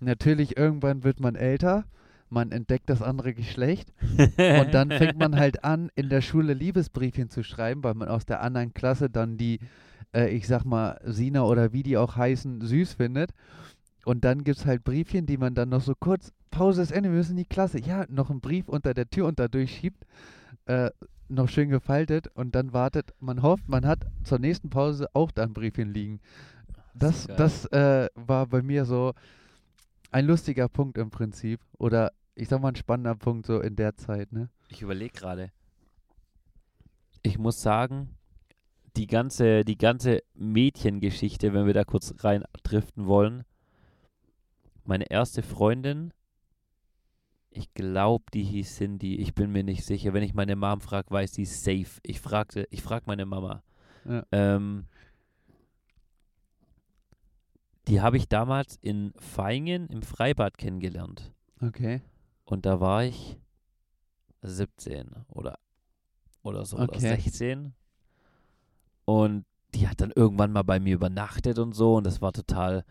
natürlich 0.00 0.56
irgendwann 0.56 1.04
wird 1.04 1.20
man 1.20 1.34
älter, 1.34 1.84
man 2.30 2.52
entdeckt 2.52 2.88
das 2.88 3.02
andere 3.02 3.34
Geschlecht 3.34 3.92
und 4.18 4.72
dann 4.72 4.90
fängt 4.90 5.18
man 5.18 5.36
halt 5.36 5.64
an, 5.64 5.90
in 5.96 6.08
der 6.08 6.20
Schule 6.20 6.54
Liebesbriefchen 6.54 7.30
zu 7.30 7.42
schreiben, 7.42 7.82
weil 7.82 7.94
man 7.94 8.08
aus 8.08 8.26
der 8.26 8.42
anderen 8.42 8.74
Klasse 8.74 9.10
dann 9.10 9.36
die, 9.36 9.60
äh, 10.14 10.28
ich 10.28 10.46
sag 10.46 10.64
mal, 10.64 11.00
Sina 11.04 11.42
oder 11.44 11.72
wie 11.72 11.82
die 11.82 11.96
auch 11.96 12.16
heißen, 12.16 12.60
süß 12.60 12.94
findet. 12.94 13.32
Und 14.04 14.24
dann 14.24 14.44
gibt 14.44 14.58
es 14.58 14.66
halt 14.66 14.84
Briefchen, 14.84 15.26
die 15.26 15.36
man 15.36 15.54
dann 15.54 15.68
noch 15.68 15.82
so 15.82 15.94
kurz, 15.94 16.32
Pause 16.50 16.82
ist 16.82 16.92
Ende, 16.92 17.10
wir 17.10 17.18
müssen 17.18 17.32
in 17.32 17.38
die 17.38 17.44
Klasse. 17.44 17.78
Ja, 17.78 18.06
noch 18.08 18.30
einen 18.30 18.40
Brief 18.40 18.68
unter 18.68 18.94
der 18.94 19.10
Tür 19.10 19.26
und 19.26 19.38
da 19.38 19.48
durchschiebt, 19.48 20.04
äh, 20.66 20.90
noch 21.28 21.48
schön 21.48 21.68
gefaltet 21.68 22.28
und 22.34 22.54
dann 22.54 22.72
wartet, 22.72 23.12
man 23.20 23.42
hofft, 23.42 23.68
man 23.68 23.86
hat 23.86 24.06
zur 24.24 24.38
nächsten 24.38 24.70
Pause 24.70 25.08
auch 25.12 25.30
da 25.30 25.42
ein 25.42 25.52
Briefchen 25.52 25.92
liegen. 25.92 26.20
Das, 26.94 27.26
das 27.26 27.66
äh, 27.66 28.08
war 28.14 28.46
bei 28.46 28.62
mir 28.62 28.84
so 28.84 29.12
ein 30.10 30.26
lustiger 30.26 30.68
Punkt 30.68 30.98
im 30.98 31.10
Prinzip. 31.10 31.60
Oder 31.78 32.12
ich 32.34 32.48
sag 32.48 32.60
mal 32.60 32.68
ein 32.68 32.76
spannender 32.76 33.14
Punkt 33.14 33.46
so 33.46 33.60
in 33.60 33.76
der 33.76 33.96
Zeit, 33.96 34.32
ne? 34.32 34.48
Ich 34.68 34.82
überlege 34.82 35.12
gerade. 35.12 35.50
Ich 37.22 37.38
muss 37.38 37.60
sagen, 37.60 38.16
die 38.98 39.06
ganze, 39.06 39.64
die 39.64 39.78
ganze 39.78 40.22
Mädchengeschichte, 40.34 41.54
wenn 41.54 41.66
wir 41.66 41.74
da 41.74 41.84
kurz 41.84 42.12
rein 42.18 42.44
driften 42.64 43.06
wollen. 43.06 43.44
Meine 44.84 45.08
erste 45.10 45.42
Freundin, 45.42 46.12
ich 47.50 47.72
glaube, 47.74 48.24
die 48.34 48.42
hieß 48.42 48.76
Cindy. 48.76 49.16
Ich 49.16 49.34
bin 49.34 49.52
mir 49.52 49.62
nicht 49.62 49.84
sicher. 49.84 50.12
Wenn 50.14 50.22
ich 50.22 50.34
meine 50.34 50.56
Mom 50.56 50.80
frage, 50.80 51.10
weiß 51.10 51.32
sie 51.32 51.44
safe. 51.44 52.00
Ich 52.02 52.20
fragte, 52.20 52.66
ich 52.70 52.82
frage 52.82 53.04
meine 53.06 53.24
Mama. 53.24 53.62
Ja. 54.04 54.24
Ähm, 54.32 54.86
die 57.86 58.00
habe 58.00 58.16
ich 58.16 58.28
damals 58.28 58.76
in 58.82 59.12
Feingen 59.16 59.88
im 59.88 60.02
Freibad 60.02 60.58
kennengelernt. 60.58 61.32
Okay. 61.60 62.02
Und 62.44 62.66
da 62.66 62.80
war 62.80 63.04
ich 63.04 63.38
17 64.42 65.08
oder, 65.28 65.58
oder 66.42 66.64
so, 66.64 66.76
oder 66.76 66.84
Okay. 66.84 67.00
16. 67.00 67.74
Und 69.08 69.46
die 69.74 69.88
hat 69.88 70.02
dann 70.02 70.12
irgendwann 70.14 70.52
mal 70.52 70.64
bei 70.64 70.78
mir 70.80 70.94
übernachtet 70.94 71.58
und 71.58 71.72
so. 71.74 71.94
Und 71.96 72.04
das 72.04 72.20
war 72.20 72.32
total. 72.32 72.84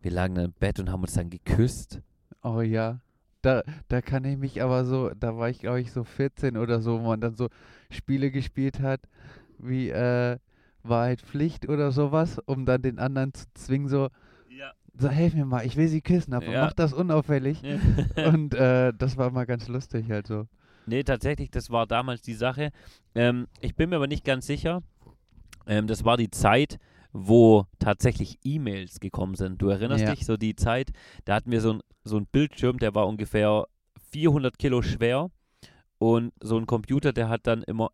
Wir 0.00 0.10
lagen 0.10 0.34
dann 0.34 0.46
im 0.46 0.52
Bett 0.52 0.80
und 0.80 0.90
haben 0.90 1.02
uns 1.02 1.12
dann 1.12 1.28
geküsst. 1.28 2.00
Oh 2.42 2.62
ja. 2.62 3.00
Da, 3.42 3.62
da 3.88 4.00
kann 4.00 4.24
ich 4.24 4.38
mich 4.38 4.62
aber 4.62 4.86
so, 4.86 5.10
da 5.10 5.36
war 5.36 5.50
ich 5.50 5.58
glaube 5.58 5.82
ich 5.82 5.92
so 5.92 6.02
14 6.02 6.56
oder 6.56 6.80
so, 6.80 7.00
wo 7.02 7.08
man 7.08 7.20
dann 7.20 7.34
so 7.36 7.48
Spiele 7.90 8.30
gespielt 8.30 8.80
hat, 8.80 9.02
wie 9.58 9.90
äh, 9.90 10.38
Wahrheit 10.82 11.20
Pflicht 11.20 11.68
oder 11.68 11.92
sowas, 11.92 12.38
um 12.46 12.64
dann 12.64 12.80
den 12.80 12.98
anderen 12.98 13.34
zu 13.34 13.44
zwingen, 13.52 13.88
so, 13.88 14.08
Ja. 14.48 14.72
so 14.96 15.10
helf 15.10 15.34
mir 15.34 15.44
mal, 15.44 15.66
ich 15.66 15.76
will 15.76 15.88
sie 15.88 16.00
küssen, 16.00 16.32
aber 16.32 16.46
Ja. 16.46 16.62
mach 16.64 16.72
das 16.72 16.94
unauffällig. 16.94 17.62
Und 18.16 18.54
äh, 18.54 18.94
das 18.96 19.18
war 19.18 19.30
mal 19.30 19.44
ganz 19.44 19.68
lustig 19.68 20.10
halt 20.10 20.26
so. 20.26 20.46
Nee, 20.86 21.02
tatsächlich, 21.02 21.50
das 21.50 21.68
war 21.68 21.86
damals 21.86 22.22
die 22.22 22.34
Sache. 22.34 22.70
Ähm, 23.14 23.46
ich 23.60 23.74
bin 23.74 23.90
mir 23.90 23.96
aber 23.96 24.06
nicht 24.06 24.24
ganz 24.24 24.46
sicher. 24.46 24.82
Ähm, 25.66 25.86
das 25.86 26.04
war 26.04 26.16
die 26.16 26.30
Zeit, 26.30 26.78
wo 27.12 27.66
tatsächlich 27.78 28.38
E-Mails 28.44 29.00
gekommen 29.00 29.34
sind. 29.36 29.60
Du 29.62 29.68
erinnerst 29.68 30.04
Ja. 30.04 30.10
dich, 30.14 30.26
so 30.26 30.36
die 30.36 30.56
Zeit, 30.56 30.90
da 31.24 31.34
hatten 31.34 31.50
wir 31.50 31.60
so 31.60 31.74
ein, 31.74 31.80
so 32.04 32.16
ein 32.16 32.26
Bildschirm, 32.26 32.78
der 32.78 32.94
war 32.94 33.06
ungefähr 33.06 33.66
400 34.10 34.58
Kilo 34.58 34.82
schwer. 34.82 35.30
Und 35.98 36.32
so 36.42 36.58
ein 36.58 36.66
Computer, 36.66 37.12
der 37.12 37.28
hat 37.28 37.46
dann 37.46 37.62
immer. 37.62 37.90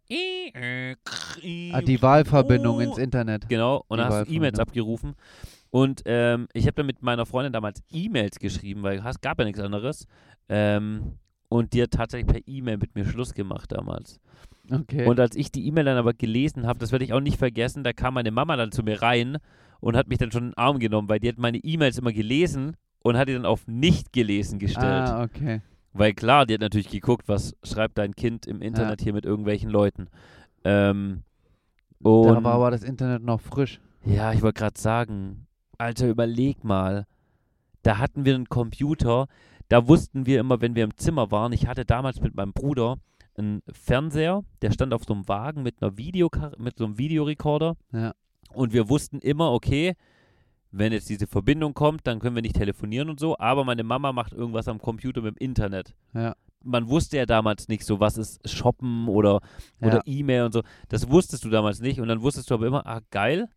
Ah, 1.73 1.81
die 1.83 2.03
Wahlverbindung 2.03 2.77
Oh. 2.77 2.81
ins 2.81 2.99
Internet. 2.99 3.49
Genau, 3.49 3.85
und 3.89 3.99
Die 3.99 4.03
dann 4.03 4.13
hast 4.13 4.29
du 4.29 4.33
E-Mails 4.35 4.59
abgerufen. 4.59 5.15
Und 5.71 6.03
ähm, 6.07 6.49
ich 6.53 6.65
habe 6.67 6.75
dann 6.75 6.87
mit 6.87 7.03
meiner 7.03 7.27
Freundin 7.27 7.53
damals 7.53 7.83
E-Mails 7.93 8.39
geschrieben, 8.41 8.83
weil 8.83 8.99
es 9.07 9.21
gab 9.21 9.39
ja 9.39 9.45
nichts 9.45 9.61
anderes. 9.61 10.07
Ähm, 10.49 11.19
und 11.51 11.75
die 11.75 11.83
hat 11.83 11.91
tatsächlich 11.91 12.29
per 12.33 12.41
E-Mail 12.47 12.79
mit 12.79 12.95
mir 12.95 13.05
Schluss 13.05 13.35
gemacht 13.35 13.73
damals. 13.73 14.21
Okay. 14.71 15.05
Und 15.05 15.19
als 15.19 15.35
ich 15.35 15.51
die 15.51 15.67
E-Mail 15.67 15.85
dann 15.85 15.97
aber 15.99 16.15
gelesen 16.15 16.67
habe, 16.67 16.79
das 16.79 16.93
werde 16.93 17.05
ich 17.05 17.13
auch 17.13 17.21
nicht 17.21 17.37
vergessen, 17.39 17.83
da 17.83 17.93
kam 17.93 18.15
meine 18.15 18.31
Mama 18.31 18.57
dann 18.57 18.71
zu 18.71 18.83
mir 18.85 19.03
rein 19.03 19.39
und 19.81 19.97
hat 19.97 20.09
mich 20.09 20.19
dann 20.19 20.31
schon 20.31 20.45
in 20.45 20.51
den 20.51 20.57
Arm 20.59 20.79
genommen, 20.79 21.09
weil 21.09 21.19
die 21.19 21.29
hat 21.29 21.39
meine 21.39 21.59
E-Mails 21.59 21.99
immer 21.99 22.13
gelesen 22.13 22.77
und 23.03 23.19
hat 23.19 23.29
die 23.29 23.33
dann 23.33 23.47
auf 23.47 23.67
nicht 23.67 24.13
gelesen 24.13 24.61
gestellt. 24.61 25.09
ah, 25.09 25.25
okay. 25.25 25.61
Weil 25.93 26.15
klar, 26.15 26.47
die 26.47 26.55
hat 26.55 26.61
natürlich 26.61 26.89
geguckt, 26.89 27.29
was 27.29 27.57
schreibt 27.65 27.99
dein 27.99 28.15
Kind 28.15 28.47
im 28.47 28.63
Internet 28.63 29.01
hier 29.01 29.13
mit 29.13 29.25
irgendwelchen 29.25 29.71
Leuten. 29.71 30.07
Ähm, 30.63 31.25
und 32.01 32.29
Da 32.29 32.45
war 32.45 32.55
aber 32.55 32.71
das 32.71 32.85
Internet 32.85 33.25
noch 33.25 33.41
frisch. 33.41 33.81
ja, 34.05 34.33
ich 34.33 34.41
wollte 34.43 34.61
gerade 34.61 34.81
sagen, 34.81 35.49
Alter, 35.79 36.07
überleg 36.09 36.63
mal. 36.63 37.07
Da 37.83 37.99
hatten 37.99 38.25
wir 38.25 38.37
einen 38.37 38.49
Computer, 38.49 39.27
da 39.71 39.87
wussten 39.89 40.27
wir 40.27 40.41
immer, 40.41 40.61
wenn 40.61 40.75
wir 40.75 40.85
im 40.85 40.97
Zimmer 40.97 41.31
waren, 41.31 41.53
ich 41.53 41.67
hatte 41.67 41.85
damals 41.85 42.21
mit 42.21 42.35
meinem 42.35 42.53
Bruder 42.53 42.99
einen 43.37 43.63
Fernseher, 43.73 44.43
der 44.63 44.73
stand 44.73 44.93
auf 44.93 45.05
so 45.05 45.15
einem 45.15 45.29
Wagen 45.29 45.63
mit 45.63 45.81
einer 45.81 45.97
Video 45.97 46.29
mit 46.59 46.77
so 46.77 46.85
einem 46.85 46.99
Videorekorder. 46.99 47.77
Ja. 47.93 48.13
Und 48.53 48.73
wir 48.73 48.89
wussten 48.89 49.21
immer, 49.21 49.53
okay, 49.53 49.95
wenn 50.73 50.93
jetzt 50.93 51.09
diese 51.09 51.29
Verbindung 51.29 51.73
kommt, 51.73 52.07
dann 52.07 52.19
können 52.19 52.35
wir 52.35 52.43
nicht 52.43 52.57
telefonieren 52.57 53.09
und 53.09 53.21
so, 53.21 53.39
aber 53.39 53.65
meine 53.65 53.85
Mama 53.85 54.13
macht 54.13 54.33
irgendwas 54.33 54.67
am 54.67 54.81
Computer 54.81 55.23
mit 55.23 55.37
dem 55.37 55.45
Internet. 55.45 55.95
Ja. 56.15 56.35
Man 56.63 56.89
wusste 56.89 57.17
ja 57.17 57.27
damals 57.27 57.69
nicht 57.69 57.85
so, 57.85 58.01
was 58.01 58.19
ist 58.19 58.47
Shoppen 58.49 59.09
oder, 59.09 59.41
oder 59.81 59.97
Ja. 59.99 60.03
E-Mail 60.05 60.45
und 60.45 60.53
so. 60.53 60.63
Das 60.89 61.09
wusstest 61.09 61.45
du 61.45 61.49
damals 61.49 61.81
nicht 61.81 62.01
und 62.01 62.09
dann 62.09 62.23
wusstest 62.23 62.51
du 62.51 62.55
aber 62.55 62.67
immer, 62.67 62.87
ah, 62.87 63.01
geil, 63.11 63.49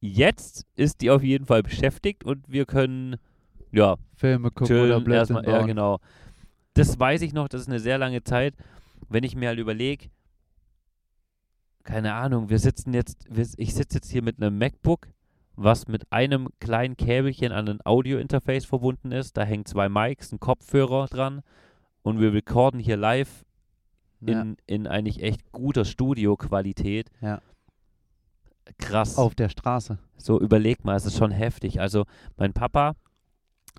jetzt 0.00 0.64
ist 0.76 1.00
die 1.02 1.10
auf 1.10 1.24
jeden 1.24 1.46
Fall 1.46 1.62
beschäftigt 1.62 2.24
und 2.24 2.48
wir 2.48 2.66
können, 2.66 3.16
ja, 3.72 3.96
Filme 4.16 4.50
gucken 4.50 4.76
oder 4.76 4.86
chillen, 4.86 5.04
Blödsinn 5.04 5.36
erstmal, 5.36 5.44
ja, 5.54 5.58
bauen. 5.58 5.66
genau. 5.68 5.98
Das 6.74 6.98
weiß 6.98 7.22
ich 7.22 7.32
noch, 7.32 7.48
das 7.48 7.62
ist 7.62 7.68
eine 7.68 7.80
sehr 7.80 7.98
lange 7.98 8.22
Zeit. 8.22 8.54
Wenn 9.08 9.24
ich 9.24 9.34
mir 9.36 9.48
halt 9.48 9.58
überlege, 9.58 10.06
keine 11.84 12.14
Ahnung, 12.14 12.50
wir 12.50 12.58
sitzen 12.58 12.94
jetzt, 12.94 13.26
wir, 13.28 13.46
ich 13.56 13.74
sitze 13.74 13.96
jetzt 13.96 14.10
hier 14.10 14.22
mit 14.22 14.40
einem 14.40 14.56
MacBook, 14.58 15.08
was 15.56 15.88
mit 15.88 16.10
einem 16.12 16.48
kleinen 16.60 16.96
Käbelchen 16.96 17.52
an 17.52 17.68
ein 17.68 17.78
Audio-Interface 17.84 18.64
verbunden 18.64 19.12
ist. 19.12 19.36
Da 19.36 19.42
hängen 19.42 19.64
zwei 19.66 19.88
Mics, 19.88 20.32
ein 20.32 20.40
Kopfhörer 20.40 21.06
dran 21.06 21.42
und 22.02 22.20
wir 22.20 22.32
recorden 22.32 22.78
hier 22.80 22.96
live 22.96 23.44
Ja. 24.20 24.40
in, 24.42 24.56
in 24.66 24.86
eigentlich 24.86 25.22
echt 25.22 25.50
guter 25.52 25.84
Studioqualität. 25.84 27.10
Ja. 27.20 27.40
Krass. 28.78 29.18
Auf 29.18 29.34
der 29.34 29.48
Straße. 29.48 29.98
So, 30.16 30.38
überleg 30.40 30.84
mal, 30.84 30.94
es 30.96 31.04
ist 31.06 31.16
schon 31.16 31.30
heftig. 31.32 31.80
Also, 31.80 32.04
mein 32.36 32.52
Papa, 32.52 32.94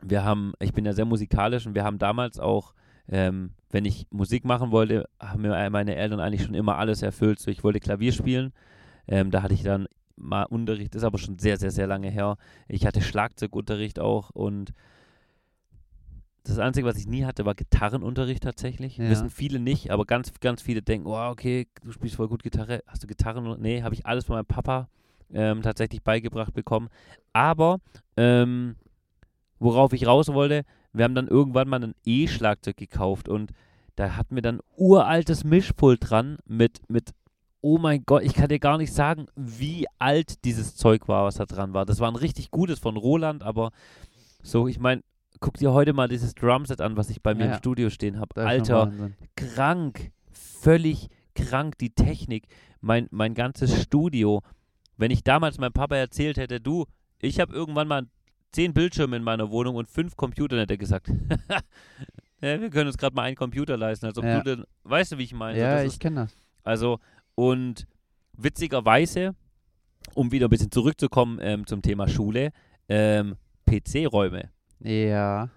wir 0.01 0.23
haben, 0.23 0.53
ich 0.59 0.73
bin 0.73 0.85
ja 0.85 0.93
sehr 0.93 1.05
musikalisch 1.05 1.65
und 1.65 1.75
wir 1.75 1.83
haben 1.83 1.97
damals 1.97 2.39
auch, 2.39 2.73
ähm, 3.07 3.51
wenn 3.69 3.85
ich 3.85 4.07
Musik 4.09 4.45
machen 4.45 4.71
wollte, 4.71 5.07
haben 5.19 5.41
mir 5.41 5.69
meine 5.69 5.95
Eltern 5.95 6.19
eigentlich 6.19 6.43
schon 6.43 6.55
immer 6.55 6.77
alles 6.77 7.01
erfüllt. 7.01 7.39
So, 7.39 7.51
ich 7.51 7.63
wollte 7.63 7.79
Klavier 7.79 8.11
spielen. 8.11 8.53
Ähm, 9.07 9.31
da 9.31 9.43
hatte 9.43 9.53
ich 9.53 9.63
dann 9.63 9.87
mal 10.15 10.43
Unterricht, 10.43 10.95
ist 10.95 11.03
aber 11.03 11.17
schon 11.17 11.39
sehr, 11.39 11.57
sehr, 11.57 11.71
sehr 11.71 11.87
lange 11.87 12.09
her. 12.09 12.37
Ich 12.67 12.85
hatte 12.85 13.01
Schlagzeugunterricht 13.01 13.99
auch 13.99 14.29
und 14.29 14.73
das 16.43 16.57
Einzige, 16.57 16.87
was 16.87 16.97
ich 16.97 17.07
nie 17.07 17.25
hatte, 17.25 17.45
war 17.45 17.53
Gitarrenunterricht 17.53 18.41
tatsächlich. 18.41 18.97
Ja. 18.97 19.09
Wissen 19.09 19.29
viele 19.29 19.59
nicht, 19.59 19.91
aber 19.91 20.05
ganz, 20.05 20.31
ganz 20.39 20.61
viele 20.61 20.81
denken, 20.81 21.07
oh, 21.07 21.29
okay, 21.29 21.67
du 21.83 21.91
spielst 21.91 22.15
voll 22.15 22.27
gut 22.27 22.41
Gitarre. 22.41 22.83
Hast 22.87 23.03
du 23.03 23.07
Gitarren? 23.07 23.61
Nee, 23.61 23.83
habe 23.83 23.93
ich 23.93 24.05
alles 24.05 24.25
von 24.25 24.35
meinem 24.35 24.45
Papa 24.45 24.89
ähm, 25.31 25.61
tatsächlich 25.61 26.01
beigebracht 26.01 26.53
bekommen. 26.53 26.89
Aber 27.31 27.77
ähm, 28.17 28.75
worauf 29.61 29.93
ich 29.93 30.07
raus 30.07 30.27
wollte, 30.29 30.63
wir 30.91 31.05
haben 31.05 31.15
dann 31.15 31.27
irgendwann 31.27 31.69
mal 31.69 31.83
ein 31.83 31.93
E-Schlagzeug 32.03 32.77
gekauft 32.77 33.29
und 33.29 33.51
da 33.95 34.15
hatten 34.17 34.35
wir 34.35 34.41
dann 34.41 34.59
uraltes 34.75 35.43
Mischpult 35.43 36.09
dran 36.09 36.37
mit, 36.45 36.81
mit, 36.89 37.11
oh 37.61 37.77
mein 37.77 38.03
Gott, 38.05 38.23
ich 38.23 38.33
kann 38.33 38.49
dir 38.49 38.59
gar 38.59 38.77
nicht 38.77 38.91
sagen, 38.91 39.27
wie 39.35 39.85
alt 39.99 40.43
dieses 40.45 40.75
Zeug 40.75 41.07
war, 41.07 41.25
was 41.25 41.35
da 41.35 41.45
dran 41.45 41.73
war. 41.73 41.85
Das 41.85 41.99
war 41.99 42.09
ein 42.09 42.15
richtig 42.15 42.49
gutes 42.51 42.79
von 42.79 42.97
Roland, 42.97 43.43
aber 43.43 43.71
so, 44.41 44.67
ich 44.67 44.79
meine, 44.79 45.03
guck 45.39 45.57
dir 45.57 45.71
heute 45.73 45.93
mal 45.93 46.07
dieses 46.07 46.33
Drumset 46.33 46.81
an, 46.81 46.97
was 46.97 47.09
ich 47.09 47.21
bei 47.21 47.35
mir 47.35 47.45
Ja. 47.45 47.51
im 47.53 47.57
Studio 47.59 47.89
stehen 47.91 48.19
habe. 48.19 48.41
Alter, 48.41 48.91
krank, 49.35 50.11
völlig 50.31 51.07
krank, 51.35 51.77
die 51.77 51.91
Technik, 51.91 52.47
mein, 52.81 53.07
mein 53.11 53.35
ganzes 53.35 53.79
Studio. 53.81 54.41
Wenn 54.97 55.11
ich 55.11 55.23
damals 55.23 55.59
meinem 55.59 55.73
Papa 55.73 55.95
erzählt 55.95 56.37
hätte, 56.37 56.59
du, 56.59 56.85
ich 57.19 57.39
habe 57.39 57.53
irgendwann 57.53 57.87
mal 57.87 58.07
zehn 58.51 58.73
Bildschirme 58.73 59.15
in 59.17 59.23
meiner 59.23 59.49
Wohnung 59.51 59.75
und 59.75 59.87
fünf 59.89 60.15
Computer, 60.15 60.59
hätte 60.59 60.73
er 60.73 60.77
gesagt, 60.77 61.07
ja, 62.41 62.59
wir 62.59 62.69
können 62.69 62.87
uns 62.87 62.97
gerade 62.97 63.15
mal 63.15 63.23
einen 63.23 63.35
Computer 63.35 63.77
leisten. 63.77 64.05
Also, 64.05 64.21
Ja. 64.21 64.39
du 64.41 64.55
denn, 64.57 64.65
weißt 64.83 65.13
du, 65.13 65.17
wie 65.17 65.23
ich 65.23 65.33
meine? 65.33 65.57
ja, 65.59 65.83
das 65.83 65.93
ich 65.93 65.99
kenne 65.99 66.21
das. 66.21 66.35
also, 66.63 66.99
und 67.35 67.87
witzigerweise, 68.37 69.35
um 70.15 70.31
wieder 70.31 70.47
ein 70.47 70.49
bisschen 70.49 70.71
zurückzukommen 70.71 71.39
ähm, 71.41 71.65
zum 71.67 71.81
Thema 71.81 72.07
Schule, 72.07 72.51
ähm, 72.89 73.35
PC-Räume. 73.69 74.49
Ja. 74.79 75.49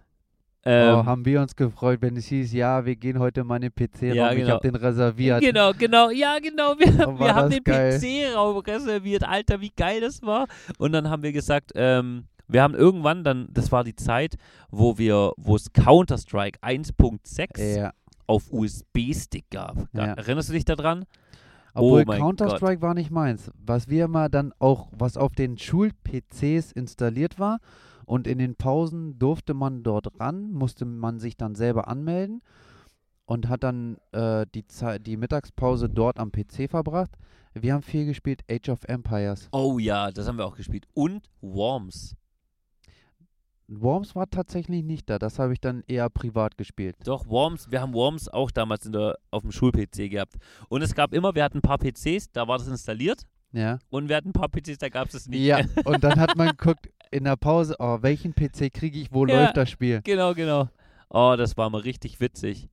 Ähm, 0.66 0.94
oh, 0.94 1.04
haben 1.04 1.24
wir 1.26 1.42
uns 1.42 1.54
gefreut, 1.56 2.00
wenn 2.00 2.16
es 2.16 2.26
hieß, 2.26 2.52
ja, 2.54 2.86
wir 2.86 2.96
gehen 2.96 3.18
heute 3.18 3.44
mal 3.44 3.56
in 3.62 3.70
den 3.70 3.74
PC-Raum. 3.74 4.14
Ja, 4.16 4.32
Ich 4.32 4.38
genau. 4.38 4.50
habe 4.54 4.66
den 4.70 4.76
reserviert. 4.76 5.40
Genau, 5.42 5.72
genau, 5.74 6.10
ja, 6.10 6.38
genau. 6.38 6.74
Wir, 6.78 7.06
Oh, 7.08 7.18
wir 7.18 7.34
haben 7.34 7.50
den. 7.50 7.62
PC-Raum 7.62 8.58
reserviert. 8.58 9.24
Alter, 9.24 9.60
wie 9.60 9.70
geil 9.76 10.00
das 10.00 10.22
war. 10.22 10.46
Und 10.78 10.92
dann 10.92 11.10
haben 11.10 11.22
wir 11.22 11.32
gesagt, 11.32 11.72
ähm, 11.74 12.24
wir 12.48 12.62
haben 12.62 12.74
irgendwann 12.74 13.24
dann, 13.24 13.48
das 13.50 13.72
war 13.72 13.84
die 13.84 13.96
Zeit, 13.96 14.36
wo 14.70 14.98
wir, 14.98 15.32
wo 15.36 15.56
es 15.56 15.72
Counter-Strike 15.72 16.60
1.6 16.62 17.76
Ja. 17.76 17.92
auf 18.26 18.52
USB-Stick 18.52 19.50
gab. 19.50 19.90
Ga- 19.92 20.06
Ja. 20.06 20.12
Erinnerst 20.14 20.48
du 20.48 20.52
dich 20.52 20.64
daran? 20.64 21.04
Obwohl 21.76 22.04
Oh 22.06 22.12
Counter-Strike 22.12 22.82
war 22.82 22.94
nicht 22.94 23.10
meins. 23.10 23.50
Was 23.56 23.88
wir 23.88 24.04
immer 24.04 24.28
dann 24.28 24.52
auch, 24.60 24.88
was 24.96 25.16
auf 25.16 25.32
den 25.32 25.58
Schul-PCs 25.58 26.70
installiert 26.72 27.38
war 27.40 27.58
und 28.06 28.26
in 28.28 28.38
den 28.38 28.54
Pausen 28.54 29.18
durfte 29.18 29.54
man 29.54 29.82
dort 29.82 30.20
ran, 30.20 30.52
musste 30.52 30.84
man 30.84 31.18
sich 31.18 31.36
dann 31.36 31.54
selber 31.56 31.88
anmelden 31.88 32.42
und 33.26 33.48
hat 33.48 33.64
dann 33.64 33.96
äh, 34.12 34.46
die, 34.54 34.66
Zeit, 34.66 35.04
die 35.06 35.16
Mittagspause 35.16 35.88
dort 35.88 36.18
am 36.20 36.30
PC 36.30 36.68
verbracht. 36.70 37.10
Wir 37.54 37.72
haben 37.74 37.82
viel 37.82 38.04
gespielt 38.06 38.42
Age 38.50 38.68
of 38.68 38.84
Empires. 38.84 39.48
Oh 39.52 39.78
ja, 39.78 40.10
das 40.12 40.28
haben 40.28 40.38
wir 40.38 40.46
auch 40.46 40.56
gespielt. 40.56 40.86
Und 40.94 41.28
Worms. 41.40 42.14
Worms 43.68 44.14
war 44.14 44.28
tatsächlich 44.28 44.82
nicht 44.84 45.08
da, 45.08 45.18
das 45.18 45.38
habe 45.38 45.52
ich 45.54 45.60
dann 45.60 45.82
eher 45.86 46.10
privat 46.10 46.58
gespielt. 46.58 46.96
Doch, 47.04 47.26
Worms, 47.28 47.70
wir 47.70 47.80
haben 47.80 47.94
Worms 47.94 48.28
auch 48.28 48.50
damals 48.50 48.84
in 48.86 48.92
der, 48.92 49.16
auf 49.30 49.42
dem 49.42 49.52
Schul-PC 49.52 50.10
gehabt. 50.10 50.34
Und 50.68 50.82
es 50.82 50.94
gab 50.94 51.14
immer, 51.14 51.34
wir 51.34 51.42
hatten 51.44 51.58
ein 51.58 51.62
paar 51.62 51.78
PCs, 51.78 52.30
da 52.32 52.46
war 52.46 52.58
das 52.58 52.68
installiert. 52.68 53.22
Ja. 53.52 53.78
Und 53.88 54.08
wir 54.08 54.16
hatten 54.16 54.30
ein 54.30 54.32
paar 54.34 54.48
PCs, 54.48 54.78
da 54.78 54.88
gab 54.88 55.08
es 55.08 55.14
es 55.14 55.28
nicht. 55.28 55.40
Ja, 55.40 55.60
und 55.84 56.04
dann 56.04 56.20
hat 56.20 56.36
man 56.36 56.48
geguckt 56.48 56.90
in 57.10 57.24
der 57.24 57.36
Pause, 57.36 57.76
oh, 57.78 57.98
welchen 58.02 58.34
PC 58.34 58.72
kriege 58.72 58.98
ich, 58.98 59.12
wo 59.12 59.24
Ja. 59.26 59.42
läuft 59.44 59.56
das 59.56 59.70
Spiel? 59.70 60.00
Genau, 60.02 60.34
genau. 60.34 60.68
Oh, 61.08 61.34
das 61.38 61.56
war 61.56 61.70
mal 61.70 61.80
richtig 61.80 62.20
witzig. 62.20 62.68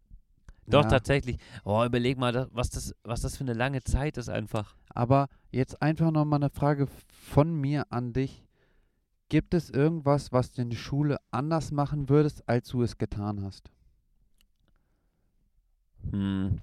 Doch, 0.68 0.84
Ja. 0.84 0.90
tatsächlich. 0.90 1.38
Oh, 1.64 1.84
überleg 1.86 2.18
mal, 2.18 2.48
was, 2.52 2.70
das, 2.70 2.96
was 3.04 3.22
das 3.22 3.38
für 3.38 3.44
eine 3.44 3.54
lange 3.54 3.82
Zeit 3.84 4.18
ist 4.18 4.30
einfach. 4.30 4.76
Aber 4.90 5.28
jetzt 5.52 5.82
einfach 5.82 6.12
nochmal 6.12 6.40
eine 6.40 6.50
Frage 6.50 6.88
von 7.30 7.54
mir 7.54 7.86
an 7.92 8.14
dich. 8.14 8.44
Gibt 9.32 9.54
es 9.54 9.70
irgendwas, 9.70 10.34
was 10.34 10.52
du 10.52 10.62
in 10.62 10.72
der 10.72 10.78
Schule 10.78 11.18
anders 11.32 11.72
machen 11.72 12.10
würdest, 12.10 12.44
als 12.50 12.68
du 12.68 12.84
es 12.84 12.98
getan 12.98 13.42
hast? 13.42 13.72
Hm. 16.12 16.60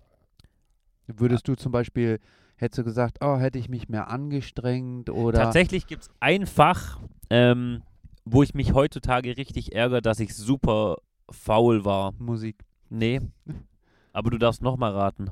Würdest 1.07 1.49
du 1.49 1.55
zum 1.55 1.73
Beispiel, 1.73 2.21
hättest 2.57 2.81
du 2.81 2.85
gesagt, 2.85 3.21
oh, 3.23 3.39
hätte 3.39 3.59
ich 3.59 3.71
mich 3.71 3.89
mehr 3.89 4.11
angestrengt 4.11 5.09
oder 5.09 5.39
Tatsächlich 5.39 5.87
gibt 5.87 6.03
es 6.03 6.11
ein 6.21 6.47
Fach, 6.47 7.01
ähm, 7.31 7.83
wo 8.27 8.43
ich 8.43 8.53
mich 8.53 8.75
heutzutage 8.75 9.39
richtig 9.39 9.75
ärgere, 9.75 10.03
dass 10.03 10.21
ich 10.21 10.37
super 10.37 10.99
faul 11.31 11.87
war. 11.87 12.13
Musik? 12.19 12.67
Nee. 12.91 13.23
Aber 14.13 14.29
du 14.29 14.37
darfst 14.37 14.61
nochmal 14.61 14.93
raten. 14.93 15.31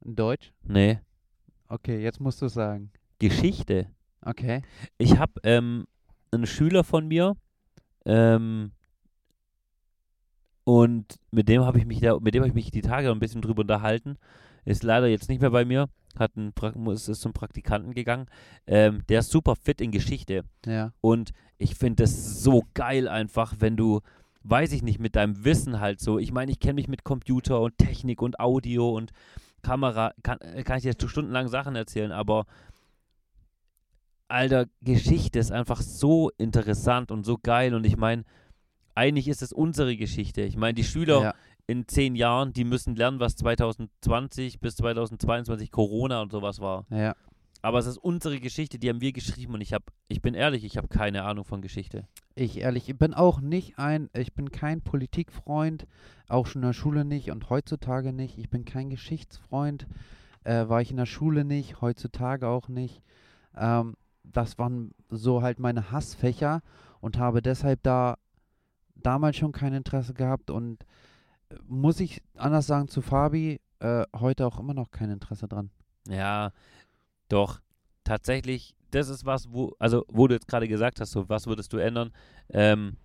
Deutsch? 0.00 0.52
Nee. 0.64 0.98
Okay, 1.68 2.02
jetzt 2.02 2.18
musst 2.18 2.42
du 2.42 2.46
es 2.46 2.54
sagen. 2.54 2.90
Geschichte. 3.20 3.92
Okay. 4.22 4.62
Ich 4.98 5.18
habe 5.18 5.32
ähm, 5.44 5.86
einen 6.30 6.46
Schüler 6.46 6.84
von 6.84 7.08
mir, 7.08 7.36
ähm, 8.04 8.72
und 10.64 11.18
mit 11.30 11.48
dem 11.48 11.64
habe 11.64 11.78
ich 11.78 11.86
mich 11.86 12.00
da, 12.00 12.18
mit 12.20 12.34
dem 12.34 12.42
habe 12.42 12.48
ich 12.48 12.54
mich 12.54 12.70
die 12.70 12.82
Tage 12.82 13.10
ein 13.10 13.18
bisschen 13.18 13.42
drüber 13.42 13.62
unterhalten. 13.62 14.18
Ist 14.64 14.82
leider 14.82 15.06
jetzt 15.08 15.28
nicht 15.28 15.40
mehr 15.40 15.50
bei 15.50 15.64
mir, 15.64 15.88
hat 16.16 16.36
einen, 16.36 16.52
Pra- 16.52 16.92
ist, 16.92 17.08
ist 17.08 17.22
zum 17.22 17.32
Praktikanten 17.32 17.92
gegangen. 17.92 18.26
Ähm, 18.66 19.02
der 19.08 19.20
ist 19.20 19.30
super 19.30 19.56
fit 19.56 19.80
in 19.80 19.90
Geschichte. 19.90 20.44
Ja. 20.66 20.92
Und 21.00 21.32
ich 21.58 21.74
finde 21.74 22.04
das 22.04 22.42
so 22.42 22.62
geil 22.74 23.08
einfach, 23.08 23.54
wenn 23.58 23.76
du, 23.76 24.00
weiß 24.42 24.72
ich 24.72 24.82
nicht, 24.82 25.00
mit 25.00 25.16
deinem 25.16 25.44
Wissen 25.44 25.80
halt 25.80 25.98
so, 25.98 26.18
ich 26.18 26.30
meine, 26.30 26.52
ich 26.52 26.60
kenne 26.60 26.74
mich 26.74 26.88
mit 26.88 27.04
Computer 27.04 27.60
und 27.60 27.76
Technik 27.78 28.22
und 28.22 28.38
Audio 28.38 28.90
und 28.90 29.12
Kamera, 29.62 30.12
kann, 30.22 30.38
kann 30.64 30.78
ich 30.78 30.84
dir 30.84 30.94
stundenlang 31.08 31.48
Sachen 31.48 31.74
erzählen, 31.74 32.12
aber 32.12 32.46
Alter, 34.30 34.66
Geschichte 34.80 35.38
ist 35.38 35.52
einfach 35.52 35.80
so 35.80 36.30
interessant 36.38 37.10
und 37.10 37.24
so 37.24 37.38
geil 37.42 37.74
und 37.74 37.84
ich 37.84 37.96
meine, 37.96 38.24
eigentlich 38.94 39.28
ist 39.28 39.42
es 39.42 39.52
unsere 39.52 39.96
Geschichte. 39.96 40.42
Ich 40.42 40.56
meine, 40.56 40.74
die 40.74 40.84
Schüler 40.84 41.22
ja. 41.22 41.34
in 41.66 41.88
zehn 41.88 42.14
Jahren, 42.14 42.52
die 42.52 42.64
müssen 42.64 42.96
lernen, 42.96 43.20
was 43.20 43.36
2020 43.36 44.60
bis 44.60 44.76
2022 44.76 45.70
Corona 45.70 46.22
und 46.22 46.32
sowas 46.32 46.60
war. 46.60 46.86
Ja. 46.90 47.14
Aber 47.62 47.78
es 47.78 47.86
ist 47.86 47.98
unsere 47.98 48.40
Geschichte, 48.40 48.78
die 48.78 48.88
haben 48.88 49.00
wir 49.00 49.12
geschrieben 49.12 49.54
und 49.54 49.60
ich 49.60 49.72
habe, 49.72 49.84
ich 50.08 50.22
bin 50.22 50.34
ehrlich, 50.34 50.64
ich 50.64 50.76
habe 50.76 50.88
keine 50.88 51.24
Ahnung 51.24 51.44
von 51.44 51.60
Geschichte. 51.60 52.06
Ich 52.34 52.58
ehrlich, 52.58 52.88
ich 52.88 52.98
bin 52.98 53.12
auch 53.12 53.40
nicht 53.40 53.78
ein, 53.78 54.08
ich 54.14 54.32
bin 54.32 54.50
kein 54.50 54.80
Politikfreund, 54.80 55.86
auch 56.28 56.46
schon 56.46 56.62
in 56.62 56.68
der 56.68 56.72
Schule 56.72 57.04
nicht 57.04 57.30
und 57.30 57.50
heutzutage 57.50 58.12
nicht. 58.12 58.38
Ich 58.38 58.48
bin 58.48 58.64
kein 58.64 58.88
Geschichtsfreund, 58.88 59.86
äh, 60.44 60.68
war 60.68 60.80
ich 60.80 60.90
in 60.90 60.96
der 60.96 61.06
Schule 61.06 61.44
nicht, 61.44 61.82
heutzutage 61.82 62.48
auch 62.48 62.68
nicht. 62.68 63.02
Ähm, 63.56 63.94
das 64.22 64.58
waren 64.58 64.92
so 65.08 65.42
halt 65.42 65.58
meine 65.58 65.90
Hassfächer 65.90 66.62
und 67.00 67.18
habe 67.18 67.42
deshalb 67.42 67.82
da 67.82 68.16
damals 68.94 69.36
schon 69.36 69.52
kein 69.52 69.72
Interesse 69.72 70.14
gehabt 70.14 70.50
und 70.50 70.84
äh, 71.50 71.56
muss 71.66 72.00
ich 72.00 72.22
anders 72.34 72.66
sagen 72.66 72.88
zu 72.88 73.00
Fabi, 73.02 73.60
äh, 73.80 74.04
heute 74.14 74.46
auch 74.46 74.58
immer 74.58 74.74
noch 74.74 74.90
kein 74.90 75.10
Interesse 75.10 75.48
dran. 75.48 75.70
Ja, 76.08 76.52
doch, 77.28 77.60
tatsächlich, 78.04 78.74
das 78.90 79.08
ist 79.08 79.24
was, 79.24 79.52
wo, 79.52 79.74
also 79.78 80.04
wo 80.08 80.26
du 80.26 80.34
jetzt 80.34 80.48
gerade 80.48 80.68
gesagt 80.68 81.00
hast, 81.00 81.12
so 81.12 81.28
was 81.28 81.46
würdest 81.46 81.72
du 81.72 81.78
ändern? 81.78 82.12
Ähm, 82.50 82.96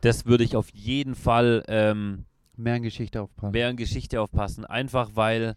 das 0.00 0.26
würde 0.26 0.44
ich 0.44 0.56
auf 0.56 0.70
jeden 0.72 1.14
Fall 1.14 1.62
ähm, 1.68 2.24
Mehr 2.56 2.76
in 2.76 2.82
Geschichte 2.82 3.20
aufpassen. 3.22 3.52
mehr 3.52 3.70
in 3.70 3.76
Geschichte 3.76 4.20
aufpassen. 4.20 4.64
Einfach 4.64 5.10
weil, 5.14 5.56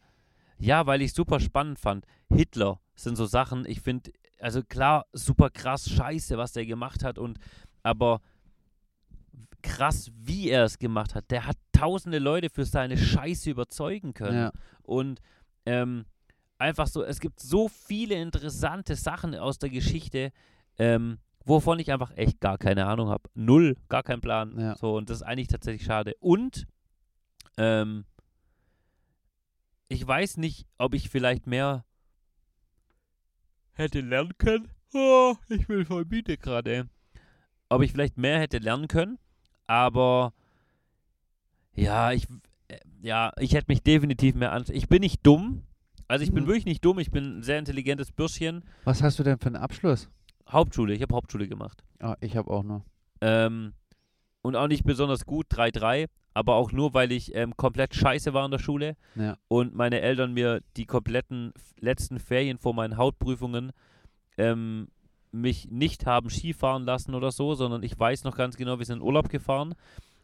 ja, 0.57 0.85
weil 0.85 1.01
ich 1.01 1.13
super 1.13 1.39
spannend 1.39 1.79
fand. 1.79 2.05
Hitler 2.29 2.79
sind 2.95 3.15
so 3.15 3.25
Sachen, 3.25 3.65
ich 3.65 3.81
finde, 3.81 4.11
also 4.39 4.63
klar, 4.63 5.05
super 5.13 5.49
krass 5.49 5.89
scheiße, 5.89 6.37
was 6.37 6.53
der 6.53 6.65
gemacht 6.65 7.03
hat 7.03 7.17
und 7.17 7.39
aber 7.83 8.21
krass, 9.61 10.11
wie 10.15 10.49
er 10.49 10.63
es 10.63 10.79
gemacht 10.79 11.15
hat. 11.15 11.29
Der 11.31 11.45
hat 11.45 11.57
tausende 11.71 12.19
Leute 12.19 12.49
für 12.49 12.65
seine 12.65 12.97
Scheiße 12.97 13.49
überzeugen 13.49 14.13
können. 14.13 14.37
Ja. 14.37 14.51
Und 14.83 15.19
ähm, 15.65 16.05
einfach 16.57 16.87
so, 16.87 17.03
es 17.03 17.19
gibt 17.19 17.39
so 17.39 17.67
viele 17.67 18.15
interessante 18.15 18.95
Sachen 18.95 19.35
aus 19.35 19.59
der 19.59 19.69
Geschichte, 19.69 20.31
ähm, 20.77 21.19
wovon 21.45 21.79
ich 21.79 21.91
einfach 21.91 22.15
echt 22.15 22.39
gar 22.39 22.57
keine 22.57 22.85
Ahnung 22.85 23.09
habe. 23.09 23.29
Null, 23.33 23.75
gar 23.89 24.03
keinen 24.03 24.21
Plan. 24.21 24.57
Ja. 24.57 24.75
So, 24.75 24.95
und 24.95 25.09
das 25.09 25.17
ist 25.17 25.23
eigentlich 25.23 25.47
tatsächlich 25.47 25.83
schade. 25.83 26.15
Und 26.19 26.67
ähm, 27.57 28.05
ich 29.87 30.05
weiß 30.05 30.37
nicht, 30.37 30.67
ob 30.77 30.93
ich 30.93 31.09
vielleicht 31.09 31.47
mehr 31.47 31.85
hätte 33.79 34.01
lernen 34.01 34.33
können. 34.37 34.67
Oh, 34.93 35.35
ich 35.49 35.67
bin 35.67 35.85
voll 35.85 36.05
müde 36.05 36.37
gerade. 36.37 36.87
Ob 37.69 37.81
ich 37.81 37.91
vielleicht 37.91 38.17
mehr 38.17 38.39
hätte 38.39 38.57
lernen 38.57 38.87
können, 38.87 39.17
aber 39.67 40.33
ja, 41.75 42.11
ich 42.11 42.27
äh, 42.67 42.79
ja, 43.01 43.31
ich 43.39 43.53
hätte 43.53 43.67
mich 43.69 43.83
definitiv 43.83 44.35
mehr 44.35 44.51
an. 44.51 44.65
Ich 44.69 44.87
bin 44.89 45.01
nicht 45.01 45.25
dumm. 45.25 45.63
Also 46.07 46.23
ich 46.23 46.31
bin 46.33 46.43
Mhm. 46.43 46.47
wirklich 46.47 46.65
nicht 46.65 46.83
dumm. 46.83 46.97
Ich 46.99 47.11
bin 47.11 47.39
ein 47.39 47.43
sehr 47.43 47.59
intelligentes 47.59 48.11
Bürschchen. 48.11 48.63
Was 48.83 49.03
hast 49.03 49.19
du 49.19 49.23
denn 49.23 49.37
für 49.37 49.45
einen 49.47 49.55
Abschluss? 49.57 50.09
Hauptschule. 50.49 50.93
Ich 50.95 51.01
habe 51.03 51.13
Hauptschule 51.15 51.47
gemacht. 51.47 51.83
Ah, 51.99 52.15
ich 52.21 52.35
habe 52.35 52.49
auch 52.49 52.63
noch. 52.63 52.83
Ähm, 53.21 53.73
und 54.41 54.55
auch 54.55 54.67
nicht 54.67 54.83
besonders 54.83 55.25
gut, 55.25 55.45
3-3, 55.51 56.07
aber 56.39 56.55
auch 56.55 56.71
nur, 56.71 56.93
weil 56.93 57.11
ich 57.11 57.35
ähm, 57.35 57.55
komplett 57.57 57.93
scheiße 57.93 58.33
war 58.33 58.45
in 58.45 58.51
der 58.51 58.59
Schule 58.59 58.95
Ja. 59.15 59.37
und 59.49 59.75
meine 59.75 59.99
Eltern 60.01 60.33
mir 60.33 60.61
die 60.77 60.85
kompletten 60.85 61.53
letzten 61.79 62.17
Ferien 62.19 62.57
vor 62.57 62.73
meinen 62.73 62.95
Hautprüfungen 62.97 63.71
ähm, 64.37 64.87
mich 65.31 65.69
nicht 65.69 66.05
haben 66.05 66.29
Skifahren 66.29 66.85
lassen 66.85 67.13
oder 67.13 67.31
so, 67.31 67.53
sondern 67.55 67.83
ich 67.83 67.99
weiß 67.99 68.23
noch 68.23 68.35
ganz 68.35 68.55
genau, 68.57 68.79
wir 68.79 68.85
sind 68.85 68.97
in 68.99 69.03
Urlaub 69.03 69.29
gefahren. 69.29 69.75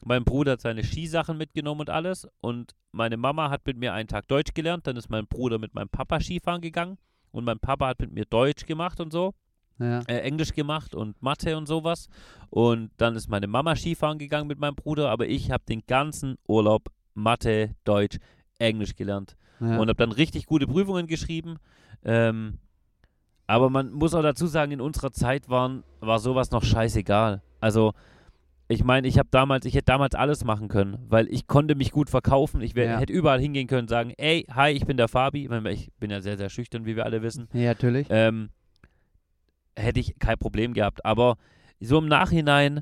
Mein 0.04 0.24
Bruder 0.24 0.54
hat 0.54 0.62
seine 0.62 0.84
Skisachen 0.84 1.38
mitgenommen 1.38 1.82
und 1.82 1.90
alles 1.90 2.28
und 2.42 2.74
meine 2.92 3.18
Mama 3.18 3.50
hat 3.50 3.66
mit 3.66 3.78
mir 3.78 3.94
einen 3.94 4.08
Tag 4.08 4.28
Deutsch 4.28 4.54
gelernt, 4.54 4.88
dann 4.88 4.98
ist 4.98 5.10
mein 5.10 5.28
Bruder 5.28 5.60
mit 5.60 5.74
meinem 5.76 5.90
Papa 5.90 6.20
Skifahren 6.20 6.62
gegangen 6.62 6.98
und 7.32 7.44
mein 7.44 7.60
Papa 7.60 7.88
hat 7.88 8.00
mit 8.00 8.12
mir 8.14 8.26
Deutsch 8.26 8.66
gemacht 8.66 9.00
und 9.00 9.12
so. 9.12 9.34
Ja. 9.80 10.00
äh, 10.08 10.20
Englisch 10.20 10.54
gemacht 10.54 10.96
und 10.96 11.22
Mathe 11.22 11.58
und 11.58 11.68
sowas. 11.68 12.08
Und 12.50 12.92
dann 12.98 13.16
ist 13.16 13.30
meine 13.30 13.48
Mama 13.48 13.76
Skifahren 13.76 14.18
gegangen 14.18 14.48
mit 14.48 14.60
meinem 14.60 14.76
Bruder, 14.76 15.10
aber 15.10 15.28
ich 15.28 15.52
habe 15.52 15.64
den 15.68 15.82
ganzen 15.86 16.38
Urlaub 16.48 16.90
Mathe, 17.14 17.76
Deutsch, 17.84 18.18
Englisch 18.60 18.96
gelernt 18.96 19.36
ja. 19.60 19.78
und 19.78 19.90
habe 19.90 19.96
dann 19.96 20.12
richtig 20.12 20.46
gute 20.46 20.68
Prüfungen 20.68 21.08
geschrieben. 21.08 21.58
Ähm, 22.04 22.60
aber 23.48 23.70
man 23.70 23.92
muss 23.92 24.14
auch 24.14 24.22
dazu 24.24 24.48
sagen, 24.48 24.72
in 24.72 24.82
unserer 24.82 25.12
Zeit 25.12 25.50
waren, 25.50 25.84
war 26.00 26.20
sowas 26.20 26.52
noch 26.52 26.64
scheißegal. 26.64 27.42
Also 27.60 27.94
ich 28.68 28.84
meine, 28.84 29.08
ich 29.08 29.20
habe 29.20 29.30
damals, 29.32 29.66
ich 29.66 29.76
hätte 29.76 29.86
damals 29.86 30.16
alles 30.16 30.44
machen 30.44 30.70
können, 30.70 30.98
weil 31.08 31.28
ich 31.30 31.46
konnte 31.46 31.76
mich 31.76 31.92
gut 31.92 32.10
verkaufen. 32.10 32.62
Ich 32.62 32.74
wär, 32.76 32.86
Ja. 32.86 33.00
hätte 33.00 33.14
überall 33.14 33.40
hingehen 33.40 33.68
können, 33.68 33.88
sagen, 33.88 34.12
ey, 34.18 34.48
hi, 34.52 34.72
ich 34.72 34.86
bin 34.88 34.98
der 34.98 35.08
Fabi. 35.08 35.48
Ich 35.70 35.92
bin 36.00 36.10
ja 36.10 36.22
sehr, 36.22 36.38
sehr 36.38 36.50
schüchtern, 36.50 36.86
wie 36.86 36.96
wir 36.96 37.06
alle 37.06 37.22
wissen. 37.22 37.48
ja, 37.54 37.66
natürlich. 37.70 38.08
Ähm, 38.10 38.50
hätte 39.76 40.00
ich 40.00 40.18
kein 40.20 40.38
Problem 40.38 40.74
gehabt. 40.74 41.06
Aber 41.06 41.38
so 41.80 41.98
im 41.98 42.08
Nachhinein, 42.08 42.82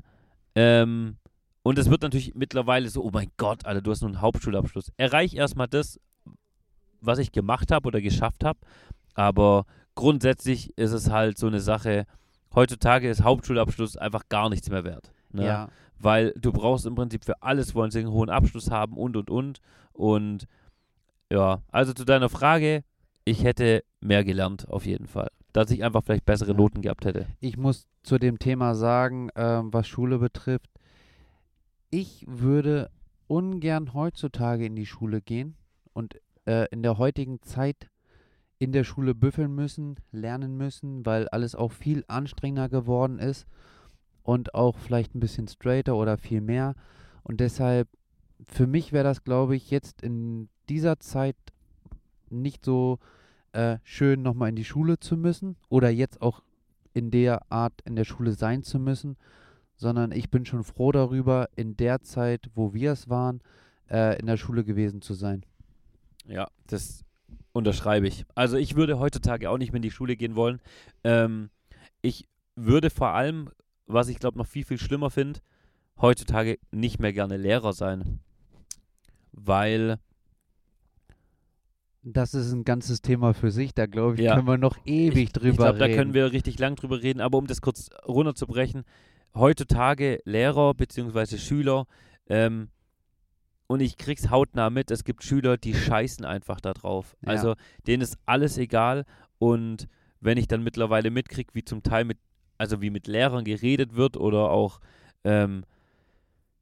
ähm, 0.54 1.16
und 1.62 1.78
es 1.78 1.90
wird 1.90 2.02
natürlich 2.02 2.34
mittlerweile 2.34 2.88
so, 2.88 3.02
oh 3.02 3.10
mein 3.12 3.30
Gott, 3.36 3.64
Alter, 3.64 3.80
du 3.80 3.90
hast 3.90 4.02
nur 4.02 4.10
einen 4.10 4.20
Hauptschulabschluss. 4.20 4.92
Erreich 4.96 5.34
erstmal 5.34 5.68
das, 5.68 5.98
was 7.00 7.18
ich 7.18 7.32
gemacht 7.32 7.70
habe 7.70 7.86
oder 7.86 8.00
geschafft 8.00 8.44
habe. 8.44 8.58
Aber 9.14 9.64
grundsätzlich 9.94 10.76
ist 10.76 10.92
es 10.92 11.10
halt 11.10 11.38
so 11.38 11.46
eine 11.46 11.60
Sache, 11.60 12.06
heutzutage 12.54 13.08
ist 13.08 13.22
Hauptschulabschluss 13.22 13.96
einfach 13.96 14.28
gar 14.28 14.50
nichts 14.50 14.68
mehr 14.70 14.84
wert. 14.84 15.12
Ne? 15.32 15.46
Ja. 15.46 15.68
Weil 15.98 16.32
du 16.36 16.52
brauchst 16.52 16.86
im 16.86 16.94
Prinzip 16.94 17.24
für 17.24 17.42
alles, 17.42 17.74
wollen 17.74 17.90
sie 17.90 18.00
einen 18.00 18.10
hohen 18.10 18.30
Abschluss 18.30 18.70
haben 18.70 18.96
und 18.96 19.16
und 19.16 19.30
und. 19.30 19.60
Und 19.92 20.46
ja, 21.30 21.62
also 21.70 21.92
zu 21.92 22.04
deiner 22.04 22.28
Frage, 22.28 22.84
ich 23.24 23.42
hätte 23.42 23.84
mehr 24.00 24.24
gelernt, 24.24 24.68
auf 24.68 24.84
jeden 24.84 25.06
Fall. 25.06 25.30
Dass 25.54 25.70
ich 25.70 25.82
einfach 25.82 26.04
vielleicht 26.04 26.26
bessere 26.26 26.50
Ja. 26.50 26.56
Noten 26.56 26.82
gehabt 26.82 27.06
hätte. 27.06 27.26
Ich 27.40 27.56
muss 27.56 27.88
zu 28.02 28.18
dem 28.18 28.38
Thema 28.38 28.74
sagen, 28.74 29.30
ähm, 29.34 29.72
was 29.72 29.88
Schule 29.88 30.18
betrifft, 30.18 30.68
ich 31.90 32.26
würde 32.28 32.90
ungern 33.28 33.94
heutzutage 33.94 34.66
in 34.66 34.76
die 34.76 34.84
Schule 34.84 35.22
gehen 35.22 35.56
und 35.94 36.20
äh, 36.44 36.66
in 36.70 36.82
der 36.82 36.98
heutigen 36.98 37.40
Zeit 37.40 37.88
in 38.58 38.72
der 38.72 38.84
Schule 38.84 39.14
büffeln 39.14 39.54
müssen, 39.54 39.96
lernen 40.10 40.56
müssen, 40.56 41.04
weil 41.06 41.28
alles 41.28 41.54
auch 41.54 41.72
viel 41.72 42.04
anstrengender 42.08 42.68
geworden 42.68 43.18
ist 43.18 43.46
und 44.22 44.54
auch 44.54 44.76
vielleicht 44.78 45.14
ein 45.14 45.20
bisschen 45.20 45.48
straighter 45.48 45.96
oder 45.96 46.18
viel 46.18 46.40
mehr. 46.40 46.74
Und 47.22 47.40
deshalb, 47.40 47.88
für 48.42 48.66
mich 48.66 48.92
wäre 48.92 49.04
das, 49.04 49.24
glaube 49.24 49.56
ich, 49.56 49.70
jetzt 49.70 50.02
in 50.02 50.48
dieser 50.68 50.98
Zeit 50.98 51.36
nicht 52.30 52.64
so 52.64 52.98
äh, 53.54 53.78
schön, 53.82 54.22
nochmal 54.22 54.50
in 54.50 54.56
die 54.56 54.64
Schule 54.64 54.98
zu 54.98 55.16
müssen 55.16 55.56
oder 55.68 55.90
jetzt 55.90 56.20
auch 56.20 56.42
in 56.92 57.10
der 57.10 57.50
Art 57.50 57.80
in 57.84 57.96
der 57.96 58.04
Schule 58.04 58.32
sein 58.32 58.62
zu 58.62 58.78
müssen, 58.78 59.16
sondern 59.76 60.12
ich 60.12 60.30
bin 60.30 60.46
schon 60.46 60.64
froh 60.64 60.92
darüber, 60.92 61.48
in 61.56 61.76
der 61.76 62.02
Zeit, 62.02 62.50
wo 62.54 62.74
wir 62.74 62.92
es 62.92 63.08
waren, 63.08 63.40
äh, 63.90 64.18
in 64.18 64.26
der 64.26 64.36
Schule 64.36 64.64
gewesen 64.64 65.02
zu 65.02 65.14
sein. 65.14 65.44
Ja, 66.26 66.48
das 66.66 67.04
unterschreibe 67.52 68.06
ich. 68.06 68.24
Also 68.34 68.56
ich 68.56 68.76
würde 68.76 68.98
heutzutage 68.98 69.50
auch 69.50 69.58
nicht 69.58 69.72
mehr 69.72 69.78
in 69.78 69.82
die 69.82 69.90
Schule 69.90 70.16
gehen 70.16 70.36
wollen. 70.36 70.60
Ähm, 71.02 71.50
ich 72.02 72.28
würde 72.56 72.90
vor 72.90 73.08
allem, 73.08 73.50
was 73.86 74.08
ich 74.08 74.18
glaube 74.18 74.38
noch 74.38 74.46
viel, 74.46 74.64
viel 74.64 74.78
schlimmer 74.78 75.10
finde, 75.10 75.40
heutzutage 76.00 76.58
nicht 76.70 76.98
mehr 76.98 77.12
gerne 77.12 77.36
Lehrer 77.36 77.72
sein. 77.72 78.20
Weil, 79.32 79.98
Das 82.06 82.34
ist 82.34 82.52
ein 82.52 82.64
ganzes 82.64 83.00
Thema 83.00 83.32
für 83.32 83.50
sich, 83.50 83.72
da 83.72 83.86
glaube 83.86 84.16
ich, 84.16 84.20
Ja. 84.20 84.34
können 84.34 84.46
wir 84.46 84.58
noch 84.58 84.76
ewig 84.84 85.24
ich, 85.24 85.32
drüber 85.32 85.48
ich 85.48 85.56
glaube, 85.56 85.78
da 85.78 85.86
reden. 85.86 85.96
können 85.96 86.14
wir 86.14 86.32
richtig 86.32 86.58
lang 86.58 86.76
drüber 86.76 87.02
reden, 87.02 87.20
aber 87.20 87.38
um 87.38 87.46
das 87.46 87.62
kurz 87.62 87.88
runterzubrechen, 88.06 88.84
heutzutage 89.34 90.20
Lehrer 90.24 90.74
bzw. 90.74 91.38
Schüler, 91.38 91.86
ähm, 92.28 92.68
und 93.66 93.80
ich 93.80 93.96
krieg's 93.96 94.28
hautnah 94.28 94.68
mit, 94.68 94.90
es 94.90 95.04
gibt 95.04 95.24
Schüler, 95.24 95.56
die 95.56 95.74
scheißen 95.74 96.26
einfach 96.26 96.60
da 96.60 96.74
drauf. 96.74 97.16
Ja. 97.22 97.28
Also 97.28 97.54
denen 97.86 98.02
ist 98.02 98.18
alles 98.26 98.58
egal 98.58 99.06
und 99.38 99.88
wenn 100.20 100.36
ich 100.36 100.46
dann 100.46 100.62
mittlerweile 100.62 101.10
mitkrieg, 101.10 101.54
wie 101.54 101.64
zum 101.64 101.82
Teil 101.82 102.04
mit, 102.04 102.18
also 102.58 102.82
wie 102.82 102.90
mit 102.90 103.06
Lehrern 103.06 103.44
geredet 103.44 103.94
wird 103.96 104.18
oder 104.18 104.50
auch, 104.50 104.80
ähm, 105.24 105.64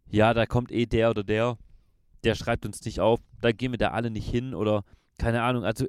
ja, 0.08 0.32
da 0.34 0.46
kommt 0.46 0.70
eh 0.70 0.86
der 0.86 1.10
oder 1.10 1.24
der, 1.24 1.58
der 2.22 2.36
schreibt 2.36 2.64
uns 2.64 2.84
nicht 2.84 3.00
auf, 3.00 3.18
da 3.40 3.50
gehen 3.50 3.72
wir 3.72 3.78
da 3.78 3.88
alle 3.90 4.10
nicht 4.10 4.28
hin 4.30 4.54
oder 4.54 4.84
keine 5.18 5.42
Ahnung, 5.42 5.64
also 5.64 5.86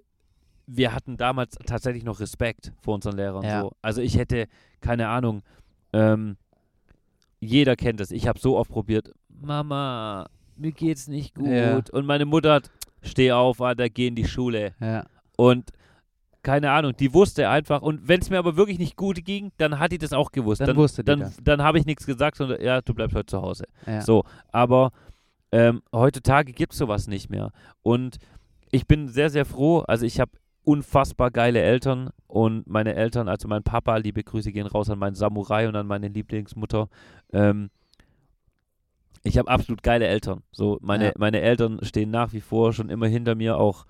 wir 0.65 0.93
hatten 0.93 1.17
damals 1.17 1.57
tatsächlich 1.65 2.03
noch 2.03 2.19
Respekt 2.19 2.71
vor 2.81 2.95
unseren 2.95 3.17
Lehrern. 3.17 3.43
Ja. 3.43 3.61
So. 3.61 3.71
Also 3.81 4.01
ich 4.01 4.17
hätte, 4.17 4.47
keine 4.81 5.09
Ahnung, 5.09 5.41
ähm, 5.91 6.37
jeder 7.39 7.75
kennt 7.75 7.99
das. 7.99 8.11
Ich 8.11 8.27
habe 8.27 8.39
so 8.39 8.57
oft 8.57 8.71
probiert, 8.71 9.11
Mama, 9.27 10.27
mir 10.55 10.71
geht's 10.71 11.07
nicht 11.07 11.35
gut. 11.35 11.47
Ja. 11.47 11.81
Und 11.91 12.05
meine 12.05 12.25
Mutter 12.25 12.53
hat, 12.53 12.71
steh 13.01 13.31
auf, 13.31 13.61
Alter, 13.61 13.89
geh 13.89 14.07
in 14.07 14.15
die 14.15 14.27
Schule. 14.27 14.73
ja, 14.79 15.05
Und 15.35 15.71
keine 16.41 16.71
Ahnung, 16.71 16.93
die 16.97 17.13
wusste 17.13 17.49
einfach. 17.49 17.81
Und 17.81 18.07
wenn 18.07 18.21
es 18.21 18.29
mir 18.29 18.37
aber 18.37 18.55
wirklich 18.57 18.77
nicht 18.77 18.95
gut 18.97 19.23
ging, 19.23 19.51
dann 19.57 19.79
hat 19.79 19.91
die 19.93 19.97
das 19.97 20.11
auch 20.13 20.31
gewusst. 20.31 20.61
Dann 20.61 20.67
dann 20.67 20.75
wusste 20.77 21.01
die 21.03 21.05
dann, 21.05 21.19
das. 21.21 21.37
dann 21.41 21.63
habe 21.63 21.79
ich 21.79 21.85
nichts 21.85 22.05
gesagt, 22.05 22.37
sondern 22.37 22.61
ja, 22.61 22.81
du 22.81 22.93
bleibst 22.93 23.15
heute 23.15 23.27
zu 23.27 23.41
Hause. 23.41 23.63
So, 24.01 24.23
aber 24.51 24.91
ähm, 25.53 25.81
heutzutage 25.93 26.51
gibt 26.51 26.73
es 26.73 26.79
sowas 26.79 27.07
nicht 27.07 27.29
mehr. 27.29 27.51
Und 27.81 28.17
ich 28.73 28.87
bin 28.87 29.07
sehr, 29.07 29.29
sehr 29.29 29.45
froh. 29.45 29.79
Also 29.87 30.05
ich 30.05 30.19
habe 30.19 30.31
unfassbar 30.63 31.29
geile 31.29 31.61
Eltern 31.61 32.09
und 32.27 32.67
meine 32.67 32.95
Eltern, 32.95 33.27
also 33.27 33.47
mein 33.47 33.63
Papa, 33.63 33.97
liebe 33.97 34.23
Grüße 34.23 34.51
gehen 34.51 34.65
raus 34.65 34.89
an 34.89 34.97
meinen 34.97 35.13
Samurai 35.15 35.67
und 35.67 35.75
an 35.75 35.85
meine 35.85 36.07
Lieblingsmutter. 36.07 36.89
Ähm, 37.31 37.69
ich 39.23 39.37
habe 39.37 39.49
absolut 39.49 39.83
geile 39.83 40.07
Eltern. 40.07 40.41
So, 40.51 40.79
meine, 40.81 41.05
Ja. 41.07 41.11
meine 41.17 41.41
Eltern 41.41 41.79
stehen 41.83 42.09
nach 42.09 42.33
wie 42.33 42.41
vor 42.41 42.73
schon 42.73 42.89
immer 42.89 43.07
hinter 43.07 43.35
mir, 43.35 43.57
auch 43.57 43.85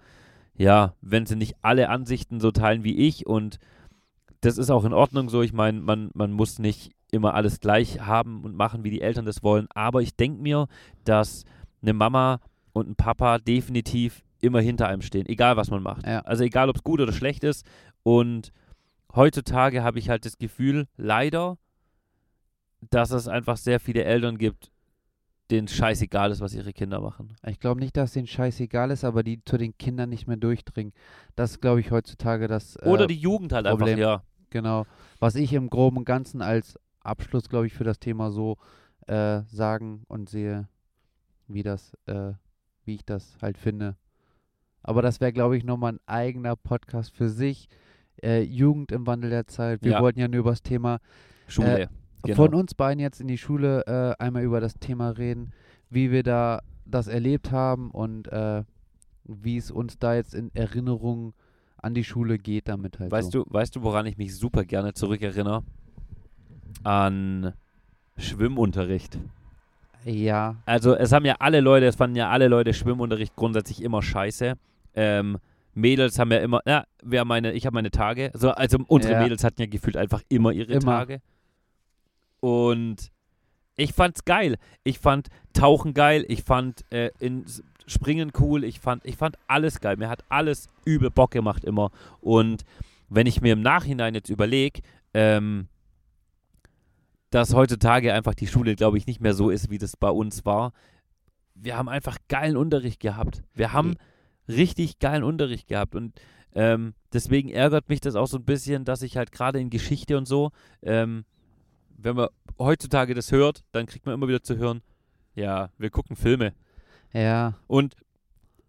ja, 0.56 0.94
wenn 1.02 1.26
sie 1.26 1.38
nicht 1.38 1.56
alle 1.62 1.90
Ansichten 1.90 2.40
so 2.40 2.52
teilen 2.52 2.84
wie 2.84 2.98
ich 2.98 3.26
und 3.26 3.60
das 4.42 4.58
ist 4.58 4.70
auch 4.70 4.84
in 4.84 4.94
Ordnung 4.94 5.30
so. 5.30 5.42
Ich 5.42 5.54
meine, 5.54 5.80
man, 5.80 6.12
man 6.14 6.34
muss 6.34 6.60
nicht 6.60 6.92
immer 7.12 7.34
alles 7.36 7.62
gleich 7.62 8.02
haben 8.02 8.44
und 8.44 8.56
machen, 8.56 8.84
wie 8.84 8.90
die 8.90 9.02
Eltern 9.02 9.26
das 9.26 9.44
wollen. 9.44 9.68
Aber 9.74 10.02
ich 10.02 10.16
denke 10.18 10.42
mir, 10.42 10.68
dass 11.06 11.46
eine 11.82 11.94
Mama 11.94 12.42
und 12.74 12.90
ein 12.90 12.96
Papa 12.96 13.38
definitiv 13.40 14.23
immer 14.44 14.62
hinter 14.62 14.88
einem 14.88 15.02
stehen, 15.02 15.26
egal 15.26 15.56
was 15.58 15.72
man 15.72 15.82
macht. 15.82 16.06
Ja. 16.06 16.20
Also 16.22 16.44
egal, 16.44 16.70
ob 16.70 16.76
es 16.76 16.84
gut 16.84 17.00
oder 17.00 17.14
schlecht 17.14 17.44
ist. 17.44 17.66
Und 18.04 18.52
heutzutage 19.16 19.84
habe 19.84 20.00
ich 20.00 20.10
halt 20.10 20.26
das 20.26 20.38
Gefühl, 20.38 20.88
leider, 20.98 21.58
dass 22.90 23.12
es 23.12 23.28
einfach 23.28 23.58
sehr 23.58 23.80
viele 23.80 24.04
Eltern 24.04 24.38
gibt, 24.38 24.72
denen 25.50 25.68
scheißegal 25.68 26.32
ist, 26.32 26.42
was 26.42 26.54
ihre 26.54 26.74
Kinder 26.74 27.00
machen. 27.00 27.36
Ich 27.48 27.60
glaube 27.60 27.80
nicht, 27.80 27.96
dass 27.96 28.14
denen 28.14 28.28
scheißegal 28.28 28.92
ist, 28.92 29.06
aber 29.06 29.24
die 29.24 29.44
zu 29.46 29.58
den 29.58 29.78
Kindern 29.78 30.10
nicht 30.10 30.28
mehr 30.28 30.38
durchdringen. 30.38 30.94
Das 31.36 31.62
glaube 31.62 31.80
ich, 31.80 31.92
heutzutage 31.92 32.48
das. 32.48 32.76
Äh, 32.78 32.88
Oder 32.88 33.08
die 33.08 33.16
Jugend 33.16 33.54
halt 33.54 33.66
Problem. 33.68 34.00
einfach, 34.00 34.00
ja. 34.00 34.24
Genau. 34.50 34.86
Was 35.20 35.36
ich 35.36 35.54
im 35.54 35.70
Groben 35.70 35.98
und 35.98 36.06
Ganzen 36.06 36.42
als 36.42 36.78
Abschluss, 37.02 37.50
glaube 37.50 37.68
ich, 37.68 37.74
für 37.74 37.84
das 37.84 38.00
Thema 38.00 38.32
so 38.32 38.58
äh, 39.08 39.42
sagen 39.44 40.04
und 40.08 40.30
sehe, 40.30 40.68
wie 41.48 41.64
das, 41.64 41.94
äh, 42.06 42.34
wie 42.86 42.96
ich 42.96 43.06
das 43.06 43.38
halt 43.42 43.58
finde. 43.58 43.96
Aber 44.84 45.02
das 45.02 45.22
wäre, 45.22 45.34
glaube 45.34 45.58
ich, 45.58 45.64
nochmal 45.64 45.94
ein 45.94 46.00
eigener 46.06 46.56
Podcast 46.56 47.14
für 47.16 47.30
sich. 47.30 47.68
Äh, 48.22 48.42
Jugend 48.44 48.92
im 48.92 49.08
Wandel 49.08 49.30
der 49.30 49.48
Zeit. 49.48 49.82
Wir 49.84 49.94
Ja. 49.94 50.02
wollten 50.02 50.20
ja 50.20 50.28
nur 50.28 50.42
über 50.42 50.52
das 50.52 50.62
Thema 50.62 51.00
Schule. 51.48 51.90
genau. 52.24 52.36
von 52.36 52.54
uns 52.54 52.74
beiden 52.74 53.00
jetzt 53.00 53.20
in 53.20 53.28
die 53.28 53.38
Schule 53.38 53.84
äh, 53.88 54.22
einmal 54.24 54.44
über 54.44 54.60
das 54.62 54.76
Thema 54.76 55.10
reden, 55.10 55.52
wie 55.90 56.12
wir 56.12 56.24
da 56.24 56.62
das 56.86 57.08
erlebt 57.08 57.52
haben 57.52 57.92
und 57.92 58.28
äh, 58.32 58.64
wie 59.26 59.58
es 59.58 59.72
uns 59.72 59.98
da 60.00 60.16
jetzt 60.16 60.34
in 60.36 60.52
Erinnerung 60.54 61.34
an 61.82 61.94
die 61.94 62.04
Schule 62.04 62.38
geht 62.38 62.68
damit 62.68 63.00
halt. 63.00 63.12
Weißt 63.12 63.32
so. 63.32 63.44
du, 63.44 63.54
weißt 63.54 63.76
du, 63.76 63.84
woran 63.84 64.06
ich 64.06 64.18
mich 64.18 64.36
super 64.36 64.64
gerne 64.64 64.94
zurückerinnere? 64.94 65.64
An 66.84 67.54
Schwimmunterricht. 68.18 69.18
Ja, 70.06 70.58
Also 70.66 70.96
es 70.96 71.12
haben 71.14 71.26
ja 71.26 71.36
alle 71.40 71.62
Leute, 71.62 71.86
es 71.86 71.96
fanden 71.96 72.18
ja 72.18 72.30
alle 72.30 72.48
Leute 72.50 72.74
Schwimmunterricht 72.74 73.36
grundsätzlich 73.36 73.82
immer 73.82 74.02
scheiße. 74.02 74.56
Ähm, 74.96 75.38
Mädels 75.74 76.20
haben 76.20 76.32
ja 76.32 76.38
immer, 76.40 76.62
ja, 76.66 76.86
wer 77.02 77.26
meine, 77.26 77.54
ich 77.54 77.66
habe 77.66 77.74
meine 77.74 77.92
Tage. 77.92 78.32
So, 78.34 78.52
also 78.52 78.78
unsere 78.88 79.14
Ja. 79.16 79.22
Mädels 79.22 79.44
hatten 79.44 79.62
ja 79.62 79.68
gefühlt 79.68 79.98
einfach 79.98 80.22
immer 80.30 80.52
ihre 80.52 80.74
Immer. 80.74 81.00
Tage. 81.00 81.22
Und 82.40 83.12
ich 83.76 83.94
fand's 83.94 84.26
geil. 84.26 84.58
Ich 84.84 85.00
fand 85.00 85.30
Tauchen 85.54 85.94
geil. 85.94 86.26
Ich 86.28 86.44
fand 86.44 86.84
äh, 86.92 87.10
in 87.20 87.46
Springen 87.88 88.32
cool. 88.40 88.64
Ich 88.64 88.80
fand, 88.80 89.04
ich 89.06 89.18
fand 89.18 89.38
alles 89.48 89.80
geil. 89.82 89.98
Mir 89.98 90.10
hat 90.10 90.24
alles 90.30 90.68
übel 90.86 91.10
Bock 91.10 91.32
gemacht 91.32 91.64
immer. 91.64 91.90
Und 92.22 92.64
wenn 93.10 93.28
ich 93.28 93.42
mir 93.42 93.54
im 93.54 93.62
Nachhinein 93.62 94.14
jetzt 94.14 94.30
überlege, 94.30 94.82
ähm, 95.14 95.68
dass 97.30 97.56
heutzutage 97.56 98.14
einfach 98.14 98.36
die 98.36 98.48
Schule, 98.48 98.76
glaube 98.76 98.98
ich, 98.98 99.08
nicht 99.08 99.20
mehr 99.20 99.34
so 99.34 99.50
ist, 99.50 99.70
wie 99.72 99.80
das 99.80 99.98
bei 99.98 100.10
uns 100.10 100.46
war. 100.46 100.72
Wir 101.56 101.78
haben 101.78 101.90
einfach 101.90 102.18
geilen 102.28 102.58
Unterricht 102.58 103.00
gehabt. 103.00 103.44
Wir 103.56 103.74
haben 103.74 103.96
richtig 104.48 105.00
geilen 105.00 105.24
Unterricht 105.24 105.68
gehabt 105.68 105.96
und 105.96 106.14
ähm, 106.56 106.94
deswegen 107.12 107.50
ärgert 107.50 107.90
mich 107.90 108.00
das 108.00 108.16
auch 108.16 108.28
so 108.28 108.38
ein 108.38 108.46
bisschen, 108.46 108.86
dass 108.86 109.02
ich 109.02 109.18
halt 109.18 109.32
gerade 109.32 109.60
in 109.60 109.70
Geschichte 109.70 110.18
und 110.18 110.28
so, 110.28 110.52
ähm, 110.82 111.26
wenn 111.98 112.16
man 112.16 112.30
heutzutage 112.60 113.14
das 113.14 113.32
hört, 113.32 113.64
dann 113.72 113.86
kriegt 113.86 114.06
man 114.06 114.16
immer 114.16 114.28
wieder 114.28 114.44
zu 114.44 114.58
hören, 114.58 114.82
ja, 115.36 115.70
wir 115.78 115.90
gucken 115.90 116.16
Filme. 116.16 116.54
Ja. 117.12 117.56
Und 117.68 117.96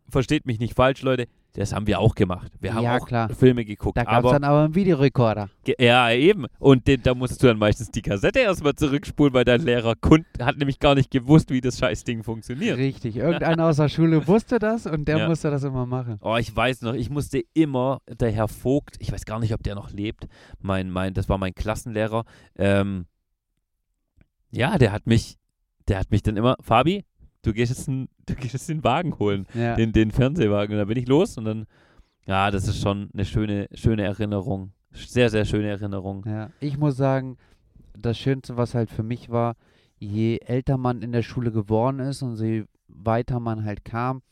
versteht 0.08 0.46
mich 0.46 0.58
nicht 0.58 0.74
falsch, 0.74 1.02
Leute, 1.02 1.26
das 1.54 1.72
haben 1.72 1.86
wir 1.86 2.00
auch 2.00 2.14
gemacht. 2.16 2.52
Wir 2.60 2.74
haben 2.74 2.82
Ja, 2.84 2.98
auch 2.98 3.06
klar. 3.06 3.28
Filme 3.30 3.64
geguckt. 3.64 3.96
Da 3.96 4.04
gab 4.04 4.24
es 4.24 4.30
dann 4.32 4.42
aber 4.44 4.64
einen 4.64 4.74
Videorekorder. 4.74 5.48
Ja, 5.78 6.10
eben. 6.10 6.46
Und 6.58 6.86
den, 6.88 7.00
da 7.02 7.14
musst 7.14 7.40
du 7.42 7.46
dann 7.46 7.58
meistens 7.58 7.90
die 7.90 8.02
Kassette 8.02 8.40
erstmal 8.40 8.74
zurückspulen, 8.74 9.32
weil 9.32 9.44
dein 9.44 9.62
Lehrer 9.62 9.94
kund, 9.94 10.26
hat 10.40 10.58
nämlich 10.58 10.80
gar 10.80 10.96
nicht 10.96 11.10
gewusst, 11.12 11.50
wie 11.50 11.60
das 11.60 11.78
Scheißding 11.78 12.24
funktioniert. 12.24 12.76
Richtig. 12.76 13.16
Irgendeiner 13.16 13.66
aus 13.66 13.76
der 13.76 13.88
Schule 13.88 14.26
wusste 14.26 14.58
das 14.58 14.86
und 14.86 15.06
der 15.06 15.18
Ja. 15.18 15.28
musste 15.28 15.50
das 15.50 15.62
immer 15.62 15.86
machen. 15.86 16.18
Oh, 16.22 16.36
ich 16.36 16.54
weiß 16.54 16.82
noch, 16.82 16.94
ich 16.94 17.08
musste 17.08 17.42
immer, 17.54 18.00
der 18.08 18.32
Herr 18.32 18.48
Vogt, 18.48 18.96
ich 18.98 19.12
weiß 19.12 19.24
gar 19.24 19.38
nicht, 19.38 19.54
ob 19.54 19.62
der 19.62 19.76
noch 19.76 19.90
lebt, 19.92 20.26
mein, 20.60 20.90
mein, 20.90 21.14
das 21.14 21.28
war 21.28 21.38
mein 21.38 21.54
Klassenlehrer, 21.54 22.24
ähm, 22.56 23.06
ja, 24.50 24.76
der 24.78 24.92
hat 24.92 25.06
mich, 25.06 25.36
der 25.88 25.98
hat 25.98 26.10
mich 26.10 26.22
dann 26.22 26.36
immer, 26.36 26.56
Fabi, 26.60 27.04
du 27.44 27.52
gehst 27.52 27.70
jetzt, 27.70 27.88
einen, 27.88 28.08
du 28.26 28.34
gehst 28.34 28.54
jetzt 28.54 28.68
den 28.68 28.82
Wagen 28.82 29.18
holen, 29.18 29.46
Ja. 29.54 29.76
den, 29.76 29.92
den 29.92 30.10
Fernsehwagen. 30.10 30.72
Und 30.74 30.78
dann 30.78 30.88
bin 30.88 30.98
ich 30.98 31.06
los 31.08 31.38
und 31.38 31.44
dann, 31.44 31.66
ja, 32.26 32.50
das 32.50 32.66
ist 32.66 32.80
schon 32.80 33.08
eine 33.12 33.24
schöne, 33.24 33.68
schöne 33.74 34.02
Erinnerung. 34.02 34.72
Sehr, 34.92 35.30
sehr 35.30 35.44
schöne 35.44 35.68
Erinnerung. 35.68 36.24
Ja, 36.26 36.50
ich 36.60 36.76
muss 36.78 36.96
sagen, 36.96 37.36
das 37.98 38.18
Schönste, 38.18 38.56
was 38.56 38.74
halt 38.74 38.90
für 38.90 39.02
mich 39.02 39.30
war, 39.30 39.56
je 39.98 40.38
älter 40.38 40.76
man 40.78 41.02
in 41.02 41.12
der 41.12 41.22
Schule 41.22 41.52
geworden 41.52 42.00
ist 42.00 42.22
und 42.22 42.38
je 42.40 42.64
weiter 42.88 43.40
man 43.40 43.64
halt 43.64 43.84
kam, 43.84 44.22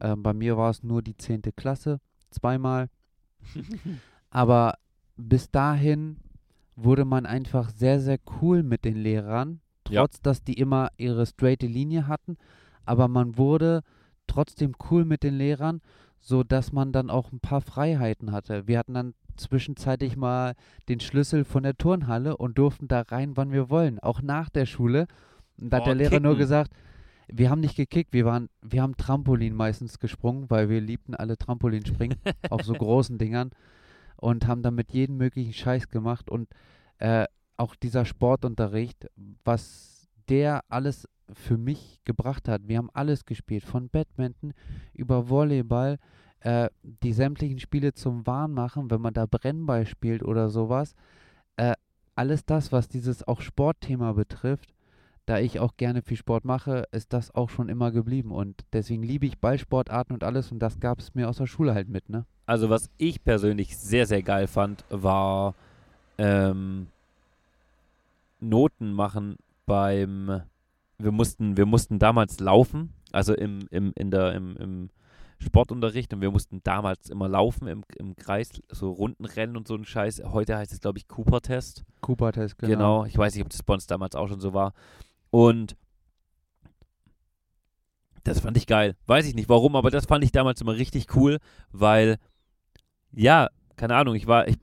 äh, 0.00 0.14
bei 0.16 0.32
mir 0.32 0.56
war 0.56 0.70
es 0.70 0.82
nur 0.82 1.02
die 1.02 1.16
10. 1.16 1.42
Klasse, 1.56 2.00
zweimal, 2.30 2.88
aber 4.30 4.74
bis 5.16 5.50
dahin 5.50 6.16
wurde 6.76 7.04
man 7.04 7.26
einfach 7.26 7.70
sehr, 7.70 8.00
sehr 8.00 8.18
cool 8.40 8.62
mit 8.62 8.84
den 8.84 8.96
Lehrern. 8.96 9.60
Trotz 10.00 10.20
dass 10.22 10.42
die 10.44 10.54
immer 10.54 10.90
ihre 10.96 11.26
straighte 11.26 11.66
Linie 11.66 12.06
hatten, 12.08 12.36
aber 12.84 13.08
man 13.08 13.36
wurde 13.38 13.82
trotzdem 14.26 14.74
cool 14.90 15.04
mit 15.04 15.22
den 15.22 15.34
Lehrern, 15.36 15.80
so 16.18 16.42
dass 16.44 16.72
man 16.72 16.92
dann 16.92 17.10
auch 17.10 17.32
ein 17.32 17.40
paar 17.40 17.60
Freiheiten 17.60 18.32
hatte. 18.32 18.66
Wir 18.66 18.78
hatten 18.78 18.94
dann 18.94 19.14
zwischenzeitlich 19.36 20.16
mal 20.16 20.54
den 20.88 21.00
Schlüssel 21.00 21.44
von 21.44 21.62
der 21.62 21.76
Turnhalle 21.76 22.36
und 22.36 22.58
durften 22.58 22.86
da 22.88 23.00
rein, 23.02 23.36
wann 23.36 23.50
wir 23.52 23.70
wollen, 23.70 23.98
auch 23.98 24.22
nach 24.22 24.48
der 24.50 24.66
Schule. 24.66 25.06
Und 25.58 25.70
da 25.72 25.78
hat 25.78 25.84
Oh, 25.84 25.86
der 25.86 25.94
Lehrer 25.94 26.20
nur 26.20 26.32
kicken. 26.32 26.38
gesagt, 26.38 26.72
wir 27.28 27.50
haben 27.50 27.60
nicht 27.60 27.76
gekickt, 27.76 28.12
wir 28.12 28.24
waren, 28.24 28.48
wir 28.62 28.82
haben 28.82 28.96
Trampolin 28.96 29.54
meistens 29.54 29.98
gesprungen, 29.98 30.50
weil 30.50 30.68
wir 30.68 30.80
liebten 30.80 31.14
alle 31.14 31.38
Trampolin 31.38 31.84
springen 31.86 32.18
auf 32.50 32.62
so 32.62 32.74
großen 32.74 33.18
Dingern 33.18 33.50
und 34.16 34.46
haben 34.46 34.62
damit 34.62 34.92
jeden 34.92 35.16
möglichen 35.16 35.52
Scheiß 35.52 35.88
gemacht 35.88 36.30
und 36.30 36.48
äh, 36.98 37.26
auch 37.62 37.76
dieser 37.76 38.04
Sportunterricht, 38.04 39.08
was 39.44 40.08
der 40.28 40.64
alles 40.68 41.08
für 41.32 41.56
mich 41.56 42.00
gebracht 42.04 42.48
hat. 42.48 42.66
Wir 42.66 42.78
haben 42.78 42.90
alles 42.92 43.24
gespielt, 43.24 43.64
von 43.64 43.88
Badminton 43.88 44.52
über 44.92 45.28
Volleyball, 45.28 45.98
äh, 46.40 46.68
die 46.82 47.12
sämtlichen 47.12 47.60
Spiele 47.60 47.94
zum 47.94 48.26
Warnmachen, 48.26 48.90
wenn 48.90 49.00
man 49.00 49.14
da 49.14 49.26
Brennball 49.26 49.86
spielt 49.86 50.24
oder 50.24 50.50
sowas. 50.50 50.94
Äh, 51.56 51.74
alles 52.16 52.44
das, 52.44 52.72
was 52.72 52.88
dieses 52.88 53.26
auch 53.26 53.40
Sportthema 53.40 54.12
betrifft, 54.12 54.74
da 55.24 55.38
ich 55.38 55.60
auch 55.60 55.76
gerne 55.76 56.02
viel 56.02 56.16
Sport 56.16 56.44
mache, 56.44 56.88
ist 56.90 57.12
das 57.12 57.32
auch 57.32 57.48
schon 57.48 57.68
immer 57.68 57.92
geblieben. 57.92 58.32
Und 58.32 58.64
deswegen 58.72 59.04
liebe 59.04 59.24
ich 59.24 59.38
Ballsportarten 59.38 60.12
und 60.12 60.24
alles 60.24 60.50
und 60.50 60.58
das 60.58 60.80
gab 60.80 60.98
es 60.98 61.14
mir 61.14 61.28
aus 61.28 61.36
der 61.36 61.46
Schule 61.46 61.74
halt 61.74 61.88
mit, 61.88 62.08
ne? 62.08 62.26
Also 62.44 62.70
was 62.70 62.90
ich 62.98 63.22
persönlich 63.22 63.78
sehr, 63.78 64.06
sehr 64.06 64.22
geil 64.22 64.48
fand, 64.48 64.84
war 64.90 65.54
ähm, 66.18 66.88
Noten 68.42 68.92
machen 68.92 69.36
beim, 69.66 70.42
wir 70.98 71.12
mussten, 71.12 71.56
wir 71.56 71.66
mussten 71.66 71.98
damals 71.98 72.40
laufen, 72.40 72.92
also 73.12 73.34
im, 73.34 73.66
im, 73.70 73.92
in 73.96 74.10
der, 74.10 74.32
im, 74.34 74.56
im 74.56 74.90
Sportunterricht 75.38 76.12
und 76.14 76.20
wir 76.20 76.30
mussten 76.30 76.62
damals 76.62 77.10
immer 77.10 77.28
laufen 77.28 77.66
im, 77.66 77.84
im 77.96 78.14
Kreis, 78.16 78.50
so 78.70 78.90
Rundenrennen 78.90 79.56
und 79.56 79.66
so 79.66 79.74
ein 79.74 79.84
Scheiß. 79.84 80.22
Heute 80.24 80.56
heißt 80.56 80.72
es, 80.72 80.80
glaube 80.80 80.98
ich, 80.98 81.08
Cooper-Test. 81.08 81.84
Cooper-Test, 82.00 82.58
Genau. 82.58 82.70
genau. 82.70 83.04
Ich 83.06 83.16
weiß 83.18 83.34
nicht, 83.34 83.44
ob 83.44 83.50
das 83.50 83.62
bei 83.62 83.74
uns 83.74 83.86
damals 83.86 84.14
auch 84.14 84.28
schon 84.28 84.40
so 84.40 84.54
war. 84.54 84.72
Und 85.30 85.76
das 88.24 88.40
fand 88.40 88.56
ich 88.56 88.66
geil. 88.66 88.96
Weiß 89.06 89.26
ich 89.26 89.34
nicht 89.34 89.48
warum, 89.48 89.74
aber 89.74 89.90
das 89.90 90.06
fand 90.06 90.22
ich 90.24 90.30
damals 90.30 90.60
immer 90.60 90.76
richtig 90.76 91.16
cool, 91.16 91.38
weil, 91.72 92.18
ja, 93.10 93.48
keine 93.76 93.96
Ahnung, 93.96 94.14
ich 94.14 94.26
war, 94.28 94.46
ich 94.46 94.58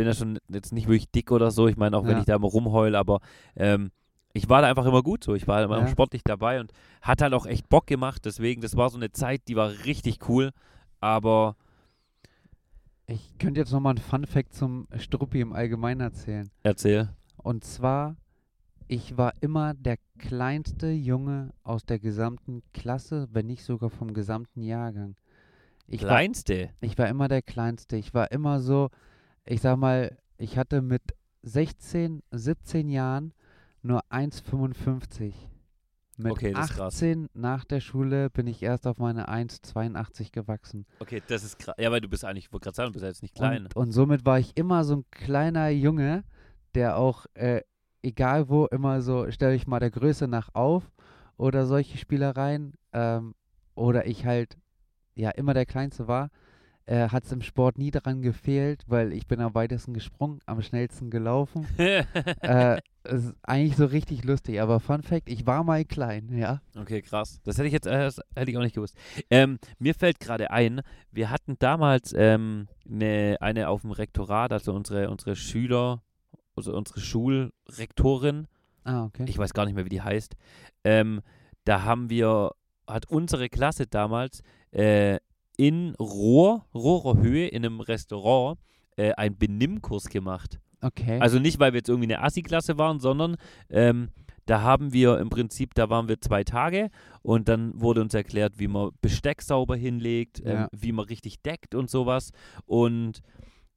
bin 0.00 0.06
ja 0.06 0.14
schon 0.14 0.38
jetzt 0.48 0.72
nicht 0.72 0.86
wirklich 0.88 1.10
dick 1.10 1.30
oder 1.30 1.50
so. 1.50 1.68
Ich 1.68 1.76
meine, 1.76 1.94
auch 1.96 2.04
wenn 2.04 2.12
Ja. 2.12 2.18
ich 2.20 2.24
da 2.24 2.34
immer 2.36 2.48
rumheul, 2.48 2.94
aber 2.96 3.20
ähm, 3.54 3.90
ich 4.32 4.48
war 4.48 4.62
da 4.62 4.68
einfach 4.68 4.86
immer 4.86 5.02
gut 5.02 5.22
so. 5.22 5.34
Ich 5.34 5.46
war 5.46 5.62
immer 5.62 5.78
Ja. 5.80 5.86
sportlich 5.88 6.22
dabei 6.24 6.58
und 6.60 6.72
hat 7.02 7.20
halt 7.20 7.34
auch 7.34 7.44
echt 7.46 7.68
Bock 7.68 7.86
gemacht. 7.86 8.24
Deswegen, 8.24 8.62
das 8.62 8.76
war 8.76 8.88
so 8.88 8.96
eine 8.96 9.12
Zeit, 9.12 9.42
die 9.48 9.56
war 9.56 9.70
richtig 9.84 10.28
cool. 10.28 10.50
Aber 11.00 11.56
Ich 13.06 13.36
könnte 13.38 13.60
jetzt 13.60 13.72
nochmal 13.72 13.90
einen 13.96 14.02
Fun-Fact 14.04 14.54
zum 14.54 14.86
Struppi 14.96 15.40
im 15.40 15.52
Allgemeinen 15.52 16.00
erzählen. 16.00 16.48
erzähl. 16.62 17.08
Und 17.36 17.64
zwar, 17.64 18.16
ich 18.86 19.16
war 19.18 19.34
immer 19.40 19.74
der 19.74 19.96
kleinste 20.18 20.90
Junge 20.92 21.50
aus 21.64 21.84
der 21.84 21.98
gesamten 21.98 22.62
Klasse, 22.72 23.28
wenn 23.32 23.46
nicht 23.46 23.64
sogar 23.64 23.90
vom 23.90 24.14
gesamten 24.14 24.62
Jahrgang. 24.62 25.16
Ich 25.88 26.02
war, 26.02 26.10
Kleinste. 26.10 26.70
ich 26.80 26.96
war 26.98 27.08
immer 27.08 27.26
der 27.26 27.42
Kleinste. 27.42 27.96
Ich 27.96 28.14
war 28.14 28.30
immer 28.30 28.60
so, 28.60 28.90
ich 29.50 29.60
sag 29.60 29.76
mal, 29.76 30.16
ich 30.38 30.56
hatte 30.56 30.80
mit 30.80 31.02
16, 31.42 32.22
17 32.30 32.88
Jahren 32.88 33.34
nur 33.82 34.02
1,55. 34.10 35.32
Mit 36.16 36.32
Okay, 36.32 36.52
das 36.52 36.70
ist 36.70 36.76
krass. 36.76 36.94
18 36.94 37.30
nach 37.34 37.64
der 37.64 37.80
Schule 37.80 38.30
bin 38.30 38.46
ich 38.46 38.62
erst 38.62 38.86
auf 38.86 38.98
meine 38.98 39.28
1,82 39.28 40.32
gewachsen. 40.32 40.86
Okay, 41.00 41.22
das 41.26 41.42
ist 41.42 41.58
krass. 41.58 41.74
Ja, 41.78 41.90
weil 41.90 42.00
du 42.00 42.08
bist 42.08 42.24
eigentlich, 42.24 42.46
ich 42.46 42.52
wollte 42.52 42.64
gerade 42.64 42.76
sagen, 42.76 42.88
du 42.88 42.92
bist 42.92 43.02
ja 43.02 43.08
jetzt 43.08 43.22
nicht 43.22 43.34
klein. 43.34 43.64
Und, 43.64 43.76
und 43.76 43.92
somit 43.92 44.24
war 44.24 44.38
ich 44.38 44.56
immer 44.56 44.84
so 44.84 44.96
ein 44.96 45.04
kleiner 45.10 45.70
Junge, 45.70 46.24
der 46.74 46.96
auch, 46.96 47.26
äh, 47.34 47.62
egal 48.02 48.48
wo, 48.48 48.66
immer 48.66 49.02
so, 49.02 49.30
stelle 49.30 49.54
ich 49.54 49.66
mal 49.66 49.80
der 49.80 49.90
Größe 49.90 50.28
nach 50.28 50.50
auf 50.54 50.92
oder 51.36 51.66
solche 51.66 51.98
Spielereien. 51.98 52.74
Ähm, 52.92 53.34
oder 53.74 54.06
ich 54.06 54.26
halt, 54.26 54.58
ja, 55.14 55.30
immer 55.30 55.54
der 55.54 55.66
Kleinste 55.66 56.06
war. 56.06 56.30
Äh, 56.90 57.08
Hat 57.10 57.24
es 57.24 57.30
im 57.30 57.40
Sport 57.40 57.78
nie 57.78 57.92
daran 57.92 58.20
gefehlt, 58.20 58.82
weil 58.88 59.12
ich 59.12 59.28
bin 59.28 59.40
am 59.40 59.54
weitesten 59.54 59.94
gesprungen, 59.94 60.40
am 60.46 60.60
schnellsten 60.60 61.08
gelaufen. 61.08 61.64
äh, 61.78 62.80
ist 63.04 63.32
eigentlich 63.42 63.76
so 63.76 63.86
richtig 63.86 64.24
lustig, 64.24 64.60
aber 64.60 64.80
Fun 64.80 65.04
Fact, 65.04 65.28
ich 65.28 65.46
war 65.46 65.62
mal 65.62 65.84
klein, 65.84 66.36
ja. 66.36 66.60
Okay, 66.76 67.00
krass. 67.00 67.40
Das 67.44 67.58
hätte 67.58 67.68
ich 67.68 67.72
jetzt 67.72 67.86
äh, 67.86 68.10
hätte 68.34 68.50
ich 68.50 68.56
auch 68.58 68.62
nicht 68.62 68.74
gewusst. 68.74 68.96
Ähm, 69.30 69.58
mir 69.78 69.94
fällt 69.94 70.18
gerade 70.18 70.50
ein, 70.50 70.80
wir 71.12 71.30
hatten 71.30 71.54
damals 71.60 72.12
ähm, 72.16 72.66
eine, 72.90 73.36
eine 73.40 73.68
auf 73.68 73.82
dem 73.82 73.92
Rektorat, 73.92 74.52
also 74.52 74.72
unsere, 74.74 75.10
unsere 75.10 75.36
Schüler, 75.36 76.02
also 76.56 76.76
unsere 76.76 76.98
Schulrektorin, 76.98 78.48
Ah, 78.82 79.04
okay. 79.04 79.26
ich 79.28 79.38
weiß 79.38 79.54
gar 79.54 79.64
nicht 79.64 79.74
mehr, 79.76 79.84
wie 79.84 79.90
die 79.90 80.02
heißt. 80.02 80.34
Ähm, 80.82 81.20
da 81.64 81.84
haben 81.84 82.10
wir, 82.10 82.50
hat 82.88 83.06
unsere 83.06 83.48
Klasse 83.48 83.86
damals 83.86 84.42
äh, 84.72 85.18
in 85.60 85.94
Rohr, 85.96 86.64
Rohrer 86.74 87.18
Höhe, 87.20 87.48
in 87.48 87.66
einem 87.66 87.80
Restaurant, 87.80 88.58
äh, 88.96 89.12
einen 89.12 89.36
Benimmkurs 89.36 90.04
gemacht. 90.08 90.58
okay. 90.80 91.18
Also 91.20 91.38
nicht, 91.38 91.58
weil 91.60 91.74
wir 91.74 91.78
jetzt 91.80 91.90
irgendwie 91.90 92.10
eine 92.14 92.22
Assi-Klasse 92.22 92.78
waren, 92.78 92.98
sondern 92.98 93.36
ähm, 93.68 94.08
da 94.46 94.62
haben 94.62 94.94
wir 94.94 95.18
im 95.18 95.28
Prinzip, 95.28 95.74
da 95.74 95.90
waren 95.90 96.08
wir 96.08 96.18
zwei 96.22 96.44
Tage 96.44 96.88
und 97.22 97.48
dann 97.48 97.78
wurde 97.78 98.00
uns 98.00 98.14
erklärt, 98.14 98.58
wie 98.58 98.68
man 98.68 98.90
Besteck 99.02 99.42
sauber 99.42 99.76
hinlegt, 99.76 100.40
ähm, 100.40 100.46
Ja. 100.52 100.68
wie 100.72 100.92
man 100.92 101.04
richtig 101.04 101.42
deckt 101.42 101.74
und 101.74 101.90
sowas. 101.90 102.30
Und 102.64 103.20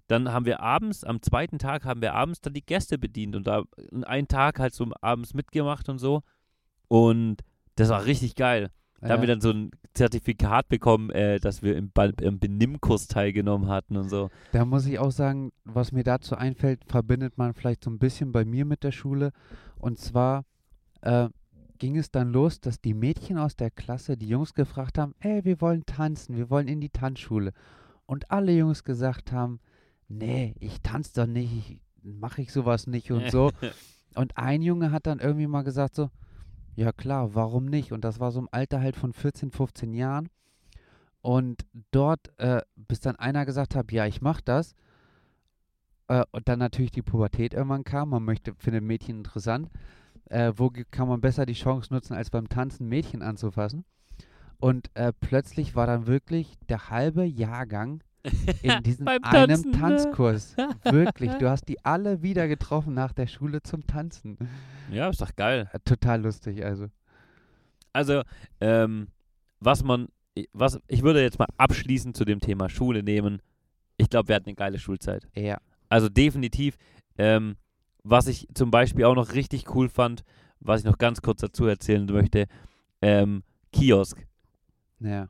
dann 0.07 0.31
haben 0.31 0.45
wir 0.45 0.61
abends, 0.61 1.03
am 1.03 1.21
zweiten 1.21 1.59
Tag 1.59 1.83
haben 1.83 2.01
wir 2.01 2.13
abends 2.13 2.39
dann 2.39 2.53
die 2.53 2.65
Gäste 2.65 2.97
bedient 2.97 3.35
und 3.35 3.45
da 3.45 3.63
einen 4.05 4.29
Tag 4.29 4.59
halt 4.59 4.73
so 4.73 4.87
abends 5.01 5.33
mitgemacht 5.33 5.89
und 5.89 5.99
so. 5.99 6.21
Und 6.87 7.41
das 7.75 7.89
war 7.89 8.05
richtig 8.05 8.35
geil. 8.35 8.69
Da 9.03 9.09
haben 9.13 9.21
wir 9.21 9.27
Ja. 9.29 9.35
dann 9.35 9.41
so 9.41 9.51
ein 9.51 9.71
Zertifikat 9.93 10.69
bekommen, 10.69 11.09
äh, 11.11 11.39
dass 11.39 11.61
wir 11.61 11.75
im, 11.77 11.91
Ba- 11.91 12.05
im 12.21 12.39
Benimmkurs 12.39 13.07
teilgenommen 13.07 13.67
hatten 13.67 13.97
und 13.97 14.09
so. 14.09 14.29
Da 14.51 14.65
muss 14.65 14.85
ich 14.85 14.97
auch 14.99 15.11
sagen, 15.11 15.51
was 15.65 15.91
mir 15.91 16.03
dazu 16.03 16.35
einfällt, 16.35 16.81
verbindet 16.87 17.37
man 17.37 17.53
vielleicht 17.53 17.83
so 17.83 17.89
ein 17.91 17.99
bisschen 17.99 18.31
bei 18.31 18.45
mir 18.45 18.65
mit 18.65 18.83
der 18.83 18.91
Schule. 18.91 19.31
Und 19.77 19.99
zwar 19.99 20.45
äh, 21.01 21.27
ging 21.79 21.97
es 21.97 22.11
dann 22.11 22.31
los, 22.31 22.61
dass 22.61 22.79
die 22.81 22.93
Mädchen 22.93 23.37
aus 23.37 23.55
der 23.55 23.69
Klasse 23.71 24.15
die 24.17 24.27
Jungs 24.29 24.53
gefragt 24.53 24.97
haben, 24.97 25.13
ey, 25.19 25.43
wir 25.43 25.59
wollen 25.61 25.85
tanzen, 25.85 26.37
wir 26.37 26.49
wollen 26.49 26.67
in 26.67 26.79
die 26.81 26.89
Tanzschule. 26.89 27.51
Und 28.05 28.31
alle 28.31 28.51
Jungs 28.53 28.83
gesagt 28.83 29.31
haben, 29.31 29.59
nee, 30.07 30.55
ich 30.59 30.81
tanze 30.81 31.13
doch 31.21 31.27
nicht, 31.27 31.51
ich, 31.53 31.79
mache 32.03 32.41
ich 32.41 32.51
sowas 32.53 32.87
nicht 32.87 33.11
und 33.11 33.29
so. 33.31 33.51
Und 34.15 34.37
ein 34.37 34.61
Junge 34.61 34.91
hat 34.91 35.07
dann 35.07 35.19
irgendwie 35.19 35.47
mal 35.47 35.63
gesagt 35.63 35.95
so, 35.95 36.09
ja 36.75 36.91
klar, 36.91 37.35
warum 37.35 37.65
nicht? 37.65 37.91
Und 37.91 38.03
das 38.03 38.19
war 38.19 38.31
so 38.31 38.39
im 38.39 38.49
Alter 38.51 38.81
halt 38.81 38.95
von 38.95 39.13
14, 39.13 39.51
15 39.51 39.93
Jahren. 39.93 40.29
und 41.21 41.65
dort, 41.91 42.37
äh, 42.39 42.61
bis 42.75 42.99
dann 42.99 43.15
einer 43.15 43.45
gesagt 43.45 43.75
hat, 43.75 43.91
ja, 43.93 44.05
ich 44.05 44.21
mach 44.21 44.41
das. 44.41 44.75
Äh, 46.07 46.25
und 46.31 46.47
dann 46.49 46.59
natürlich 46.59 46.91
die 46.91 47.01
Pubertät 47.01 47.53
irgendwann 47.53 47.83
kam. 47.85 48.09
Man 48.09 48.23
möchte, 48.23 48.53
findet 48.55 48.83
Mädchen 48.83 49.17
interessant. 49.19 49.69
Äh, 50.29 50.53
wo 50.57 50.69
kann 50.91 51.07
man 51.07 51.21
besser 51.21 51.45
die 51.45 51.53
Chance 51.53 51.93
nutzen, 51.93 52.13
als 52.13 52.29
beim 52.29 52.49
Tanzen 52.49 52.89
Mädchen 52.89 53.21
anzufassen? 53.21 53.85
Und 54.59 54.89
äh, 54.95 55.13
plötzlich 55.13 55.75
war 55.75 55.87
dann 55.87 56.07
wirklich 56.07 56.57
der 56.69 56.89
halbe 56.89 57.23
Jahrgang 57.25 58.03
in 58.61 58.83
diesem 58.83 59.05
Beim 59.05 59.23
einem 59.23 59.47
Tanzen, 59.49 59.71
ne? 59.71 59.79
Tanzkurs. 59.79 60.55
Wirklich, 60.83 61.31
du 61.39 61.49
hast 61.49 61.65
die 61.67 61.83
alle 61.83 62.21
wieder 62.21 62.47
getroffen 62.47 62.93
nach 62.93 63.13
der 63.13 63.27
Schule 63.27 63.61
zum 63.63 63.85
Tanzen. 63.85 64.37
Ja, 64.91 65.09
ist 65.09 65.21
doch 65.21 65.35
geil. 65.35 65.69
Äh, 65.73 65.79
Total 65.85 66.21
lustig, 66.21 66.63
also. 66.63 66.87
Also, 67.93 68.21
ähm, 68.59 69.07
was 69.59 69.83
man, 69.83 70.07
was, 70.53 70.79
ich 70.87 71.03
würde 71.03 71.21
jetzt 71.21 71.37
mal 71.39 71.47
abschließend 71.57 72.17
zu 72.17 72.25
dem 72.25 72.39
Thema 72.39 72.69
Schule 72.69 73.03
nehmen. 73.03 73.41
Ich 73.97 74.09
glaube, 74.09 74.29
wir 74.29 74.35
hatten 74.35 74.47
eine 74.47 74.55
geile 74.55 74.79
Schulzeit. 74.79 75.27
Ja, 75.35 75.57
Also 75.89 76.09
definitiv. 76.09 76.77
Ähm, 77.17 77.55
was 78.03 78.27
ich 78.27 78.47
zum 78.53 78.71
Beispiel 78.71 79.05
auch 79.05 79.15
noch 79.15 79.33
richtig 79.33 79.73
cool 79.75 79.87
fand, 79.89 80.23
was 80.59 80.79
ich 80.81 80.85
noch 80.85 80.97
ganz 80.97 81.21
kurz 81.21 81.41
dazu 81.41 81.65
erzählen 81.67 82.05
möchte, 82.05 82.47
ähm, 83.01 83.43
Kiosk. 83.71 84.25
ja, 84.99 85.29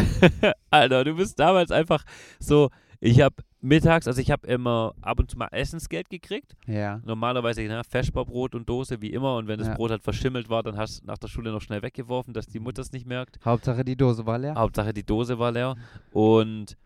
Alter, 0.70 1.04
du 1.04 1.14
bist 1.16 1.38
damals 1.38 1.70
einfach 1.70 2.04
so, 2.38 2.70
ich 3.00 3.20
habe 3.20 3.36
mittags, 3.60 4.06
also 4.06 4.20
ich 4.20 4.30
habe 4.30 4.46
immer 4.46 4.94
ab 5.00 5.18
und 5.18 5.30
zu 5.30 5.36
mal 5.38 5.48
Essensgeld 5.50 6.08
gekriegt. 6.08 6.54
ja, 6.66 7.00
Normalerweise 7.04 7.62
ne, 7.62 7.82
Feschbarbrot 7.88 8.54
und 8.54 8.68
Dose 8.68 9.00
wie 9.00 9.10
immer 9.10 9.36
und 9.36 9.48
wenn 9.48 9.58
das 9.58 9.68
Ja. 9.68 9.74
Brot 9.74 9.90
halt 9.90 10.02
verschimmelt 10.02 10.48
war, 10.48 10.62
dann 10.62 10.76
hast 10.76 11.02
du 11.02 11.06
nach 11.06 11.18
der 11.18 11.28
Schule 11.28 11.50
noch 11.50 11.60
schnell 11.60 11.82
weggeworfen, 11.82 12.32
dass 12.32 12.46
die 12.46 12.60
Mutter 12.60 12.82
es 12.82 12.92
nicht 12.92 13.06
merkt. 13.06 13.38
Hauptsache 13.44 13.84
die 13.84 13.96
Dose 13.96 14.24
war 14.26 14.38
leer. 14.38 14.54
Hauptsache 14.54 14.92
die 14.92 15.04
Dose 15.04 15.38
war 15.38 15.50
leer. 15.52 15.74
Und 16.12 16.76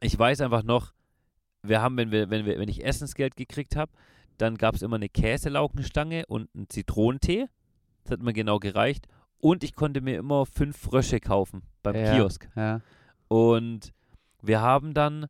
ich 0.00 0.18
weiß 0.18 0.40
einfach 0.40 0.62
noch, 0.64 0.92
wir 1.62 1.80
haben, 1.80 1.96
wenn 1.96 2.10
wir, 2.10 2.28
wenn 2.28 2.44
wir, 2.44 2.58
wenn 2.58 2.68
ich 2.68 2.84
Essensgeld 2.84 3.36
gekriegt 3.36 3.76
habe, 3.76 3.92
dann 4.38 4.56
gab 4.56 4.74
es 4.74 4.82
immer 4.82 4.96
eine 4.96 5.08
Käselaugenstange 5.08 6.26
und 6.26 6.48
einen 6.54 6.68
Zitronentee. 6.68 7.46
Das 8.04 8.12
hat 8.12 8.22
mir 8.22 8.32
genau 8.32 8.58
gereicht. 8.58 9.06
Und 9.44 9.64
ich 9.64 9.74
konnte 9.74 10.00
mir 10.00 10.18
immer 10.18 10.46
fünf 10.46 10.76
Frösche 10.76 11.18
kaufen 11.18 11.62
beim 11.82 11.96
Ja. 11.96 12.12
Kiosk. 12.14 12.48
Ja, 12.54 12.80
Und 13.28 13.92
wir 14.40 14.60
haben 14.60 14.94
dann 14.94 15.26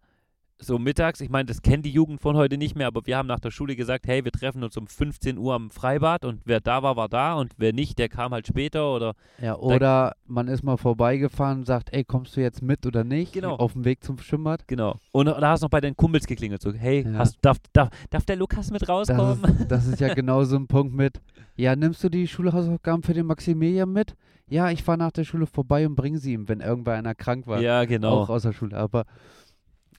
so 0.58 0.78
mittags, 0.78 1.20
ich 1.20 1.28
meine, 1.28 1.46
das 1.46 1.62
kennt 1.62 1.84
die 1.84 1.90
Jugend 1.90 2.20
von 2.20 2.36
heute 2.36 2.56
nicht 2.56 2.76
mehr, 2.76 2.86
aber 2.86 3.04
wir 3.04 3.16
haben 3.16 3.26
nach 3.26 3.40
der 3.40 3.50
Schule 3.50 3.74
gesagt, 3.74 4.06
hey, 4.06 4.24
wir 4.24 4.30
treffen 4.30 4.62
uns 4.62 4.76
um 4.76 4.86
15 4.86 5.36
Uhr 5.36 5.54
am 5.54 5.70
Freibad 5.70 6.24
und 6.24 6.42
wer 6.44 6.60
da 6.60 6.84
war, 6.84 6.94
war 6.94 7.08
da 7.08 7.34
und 7.34 7.52
wer 7.56 7.72
nicht, 7.72 7.98
der 7.98 8.08
kam 8.08 8.30
halt 8.32 8.46
später 8.46 8.94
oder 8.94 9.14
ja, 9.40 9.56
oder 9.56 10.14
man 10.26 10.46
ist 10.46 10.62
mal 10.62 10.76
vorbeigefahren 10.76 11.60
und 11.60 11.64
sagt, 11.66 11.92
ey, 11.92 12.04
kommst 12.04 12.36
du 12.36 12.42
jetzt 12.42 12.62
mit 12.62 12.86
oder 12.86 13.02
nicht? 13.02 13.32
Genau. 13.32 13.56
Auf 13.56 13.72
dem 13.72 13.84
Weg 13.84 14.04
zum 14.04 14.18
Schwimmbad. 14.18 14.68
genau. 14.68 14.98
Und 15.10 15.26
da 15.26 15.40
hast 15.50 15.62
du 15.62 15.64
noch 15.64 15.70
bei 15.70 15.80
deinen 15.80 15.96
Kumpels 15.96 16.26
geklingelt, 16.28 16.62
so, 16.62 16.72
hey, 16.72 17.02
Ja. 17.10 17.18
hast, 17.18 17.38
darf, 17.42 17.56
darf, 17.72 17.88
darf 18.10 18.24
der 18.24 18.36
Lukas 18.36 18.70
mit 18.70 18.82
Das 18.82 18.88
rauskommen? 18.88 19.42
ist, 19.58 19.68
das 19.70 19.86
ist 19.88 19.98
ja 20.00 20.14
genau 20.14 20.44
so 20.44 20.54
ein 20.56 20.68
Punkt 20.68 20.94
mit, 20.94 21.20
ja, 21.62 21.76
nimmst 21.76 22.02
du 22.02 22.08
die 22.08 22.26
Schulhausaufgaben 22.26 23.04
für 23.04 23.14
den 23.14 23.26
Maximilian 23.26 23.92
mit? 23.92 24.16
Ja, 24.48 24.70
ich 24.70 24.82
fahre 24.82 24.98
nach 24.98 25.12
der 25.12 25.22
Schule 25.22 25.46
vorbei 25.46 25.86
und 25.86 25.94
bringe 25.94 26.18
sie 26.18 26.32
ihm, 26.32 26.48
wenn 26.48 26.60
irgendwer 26.60 26.94
einer 26.94 27.14
krank 27.14 27.46
war. 27.46 27.60
ja, 27.60 27.84
genau. 27.84 28.22
Auch 28.22 28.30
aus 28.30 28.42
der 28.42 28.52
Schule. 28.52 28.76
Aber 28.76 29.04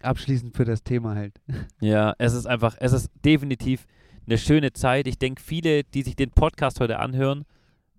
abschließend 0.02 0.58
für 0.58 0.66
das 0.66 0.84
Thema 0.84 1.16
halt. 1.16 1.40
Ja, 1.80 2.14
es 2.18 2.34
ist 2.34 2.48
einfach, 2.48 2.76
es 2.82 2.92
ist 2.92 3.10
definitiv 3.24 3.86
eine 4.26 4.38
schöne 4.38 4.74
Zeit. 4.74 5.08
Ich 5.08 5.18
denke, 5.18 5.42
viele, 5.42 5.86
die 5.86 6.02
sich 6.02 6.18
den 6.18 6.32
Podcast 6.32 6.82
heute 6.82 7.00
anhören, 7.00 7.46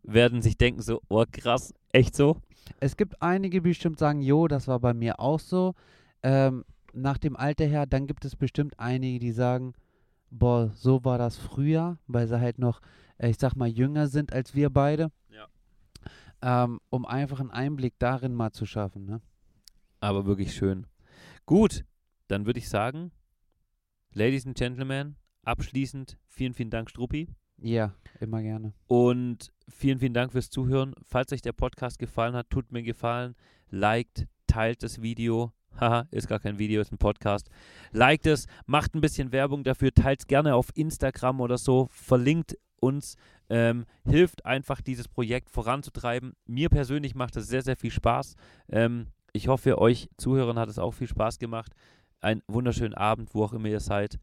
werden 0.02 0.42
sich 0.42 0.58
denken 0.58 0.82
so, 0.82 1.00
oh 1.08 1.24
krass, 1.30 1.72
echt 1.90 2.14
so? 2.14 2.36
Es 2.80 2.98
gibt 2.98 3.22
einige, 3.22 3.62
die 3.62 3.68
bestimmt 3.68 3.98
sagen, 3.98 4.20
jo, 4.20 4.46
das 4.46 4.68
war 4.68 4.78
bei 4.78 4.92
mir 4.92 5.20
auch 5.20 5.40
so. 5.40 5.74
Ähm, 6.22 6.66
nach 6.92 7.16
dem 7.16 7.34
Alter 7.34 7.64
her, 7.64 7.86
dann 7.86 8.06
gibt 8.06 8.26
es 8.26 8.36
bestimmt 8.36 8.78
einige, 8.78 9.18
die 9.20 9.32
sagen, 9.32 9.72
boah, 10.30 10.70
so 10.74 11.02
war 11.04 11.16
das 11.16 11.38
früher, 11.38 11.96
weil 12.06 12.28
sie 12.28 12.38
halt 12.38 12.58
noch, 12.58 12.80
ich 13.28 13.38
sag 13.38 13.54
mal, 13.56 13.68
jünger 13.68 14.08
sind 14.08 14.32
als 14.32 14.54
wir 14.54 14.70
beide. 14.70 15.10
Ja. 15.28 16.64
Ähm, 16.64 16.80
um 16.90 17.06
einfach 17.06 17.40
einen 17.40 17.50
Einblick 17.50 17.94
darin 17.98 18.34
mal 18.34 18.52
zu 18.52 18.66
schaffen. 18.66 19.04
Ne? 19.04 19.20
aber 20.04 20.26
wirklich 20.26 20.54
schön. 20.54 20.86
Gut, 21.46 21.84
dann 22.28 22.44
würde 22.46 22.58
ich 22.58 22.68
sagen, 22.68 23.10
Ladies 24.12 24.46
and 24.46 24.56
Gentlemen, 24.56 25.16
abschließend 25.44 26.18
vielen, 26.28 26.52
vielen 26.52 26.70
Dank, 26.70 26.90
Struppi. 26.90 27.28
Ja, 27.56 27.94
immer 28.20 28.42
gerne. 28.42 28.74
Und 28.86 29.52
vielen, 29.68 29.98
vielen 29.98 30.14
Dank 30.14 30.32
fürs 30.32 30.50
Zuhören. 30.50 30.94
Falls 31.02 31.32
euch 31.32 31.40
der 31.40 31.52
Podcast 31.52 31.98
gefallen 31.98 32.34
hat, 32.34 32.50
tut 32.50 32.70
mir 32.70 32.82
gefallen. 32.82 33.34
Liked, 33.70 34.26
teilt 34.46 34.82
das 34.82 35.00
Video. 35.00 35.52
Haha, 35.80 36.06
ist 36.10 36.28
gar 36.28 36.38
kein 36.38 36.58
Video, 36.58 36.80
ist 36.80 36.92
ein 36.92 36.98
Podcast. 36.98 37.48
Liked 37.90 38.26
es, 38.26 38.46
macht 38.66 38.94
ein 38.94 39.00
bisschen 39.00 39.32
Werbung 39.32 39.64
dafür, 39.64 39.92
teilt 39.92 40.20
es 40.20 40.26
gerne 40.26 40.54
auf 40.54 40.68
Instagram 40.74 41.40
oder 41.40 41.58
so, 41.58 41.88
verlinkt 41.90 42.56
uns, 42.84 43.16
ähm, 43.48 43.84
hilft 44.06 44.44
einfach, 44.44 44.80
dieses 44.80 45.08
Projekt 45.08 45.50
voranzutreiben. 45.50 46.34
Mir 46.46 46.68
persönlich 46.68 47.14
macht 47.14 47.36
es 47.36 47.48
sehr, 47.48 47.62
sehr 47.62 47.76
viel 47.76 47.90
Spaß. 47.90 48.34
Ähm, 48.68 49.06
ich 49.32 49.48
hoffe, 49.48 49.78
euch 49.78 50.08
Zuhörern 50.16 50.58
hat 50.58 50.68
es 50.68 50.78
auch 50.78 50.92
viel 50.92 51.08
Spaß 51.08 51.38
gemacht. 51.38 51.72
Einen 52.20 52.42
wunderschönen 52.46 52.94
Abend, 52.94 53.34
wo 53.34 53.44
auch 53.44 53.52
immer 53.52 53.68
ihr 53.68 53.80
seid. 53.80 54.18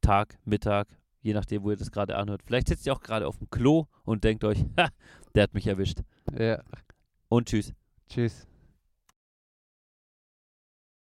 Tag, 0.00 0.38
Mittag, 0.44 0.88
je 1.22 1.34
nachdem, 1.34 1.62
wo 1.62 1.70
ihr 1.70 1.76
das 1.76 1.90
gerade 1.90 2.16
anhört. 2.16 2.42
Vielleicht 2.44 2.68
sitzt 2.68 2.86
ihr 2.86 2.92
auch 2.92 3.00
gerade 3.00 3.26
auf 3.26 3.38
dem 3.38 3.48
Klo 3.50 3.86
und 4.04 4.24
denkt 4.24 4.44
euch, 4.44 4.58
ha, 4.78 4.88
der 5.34 5.42
hat 5.44 5.54
mich 5.54 5.66
erwischt. 5.66 6.00
Ja, 6.38 6.62
Und 7.28 7.48
tschüss. 7.48 7.72
tschüss. 8.08 8.46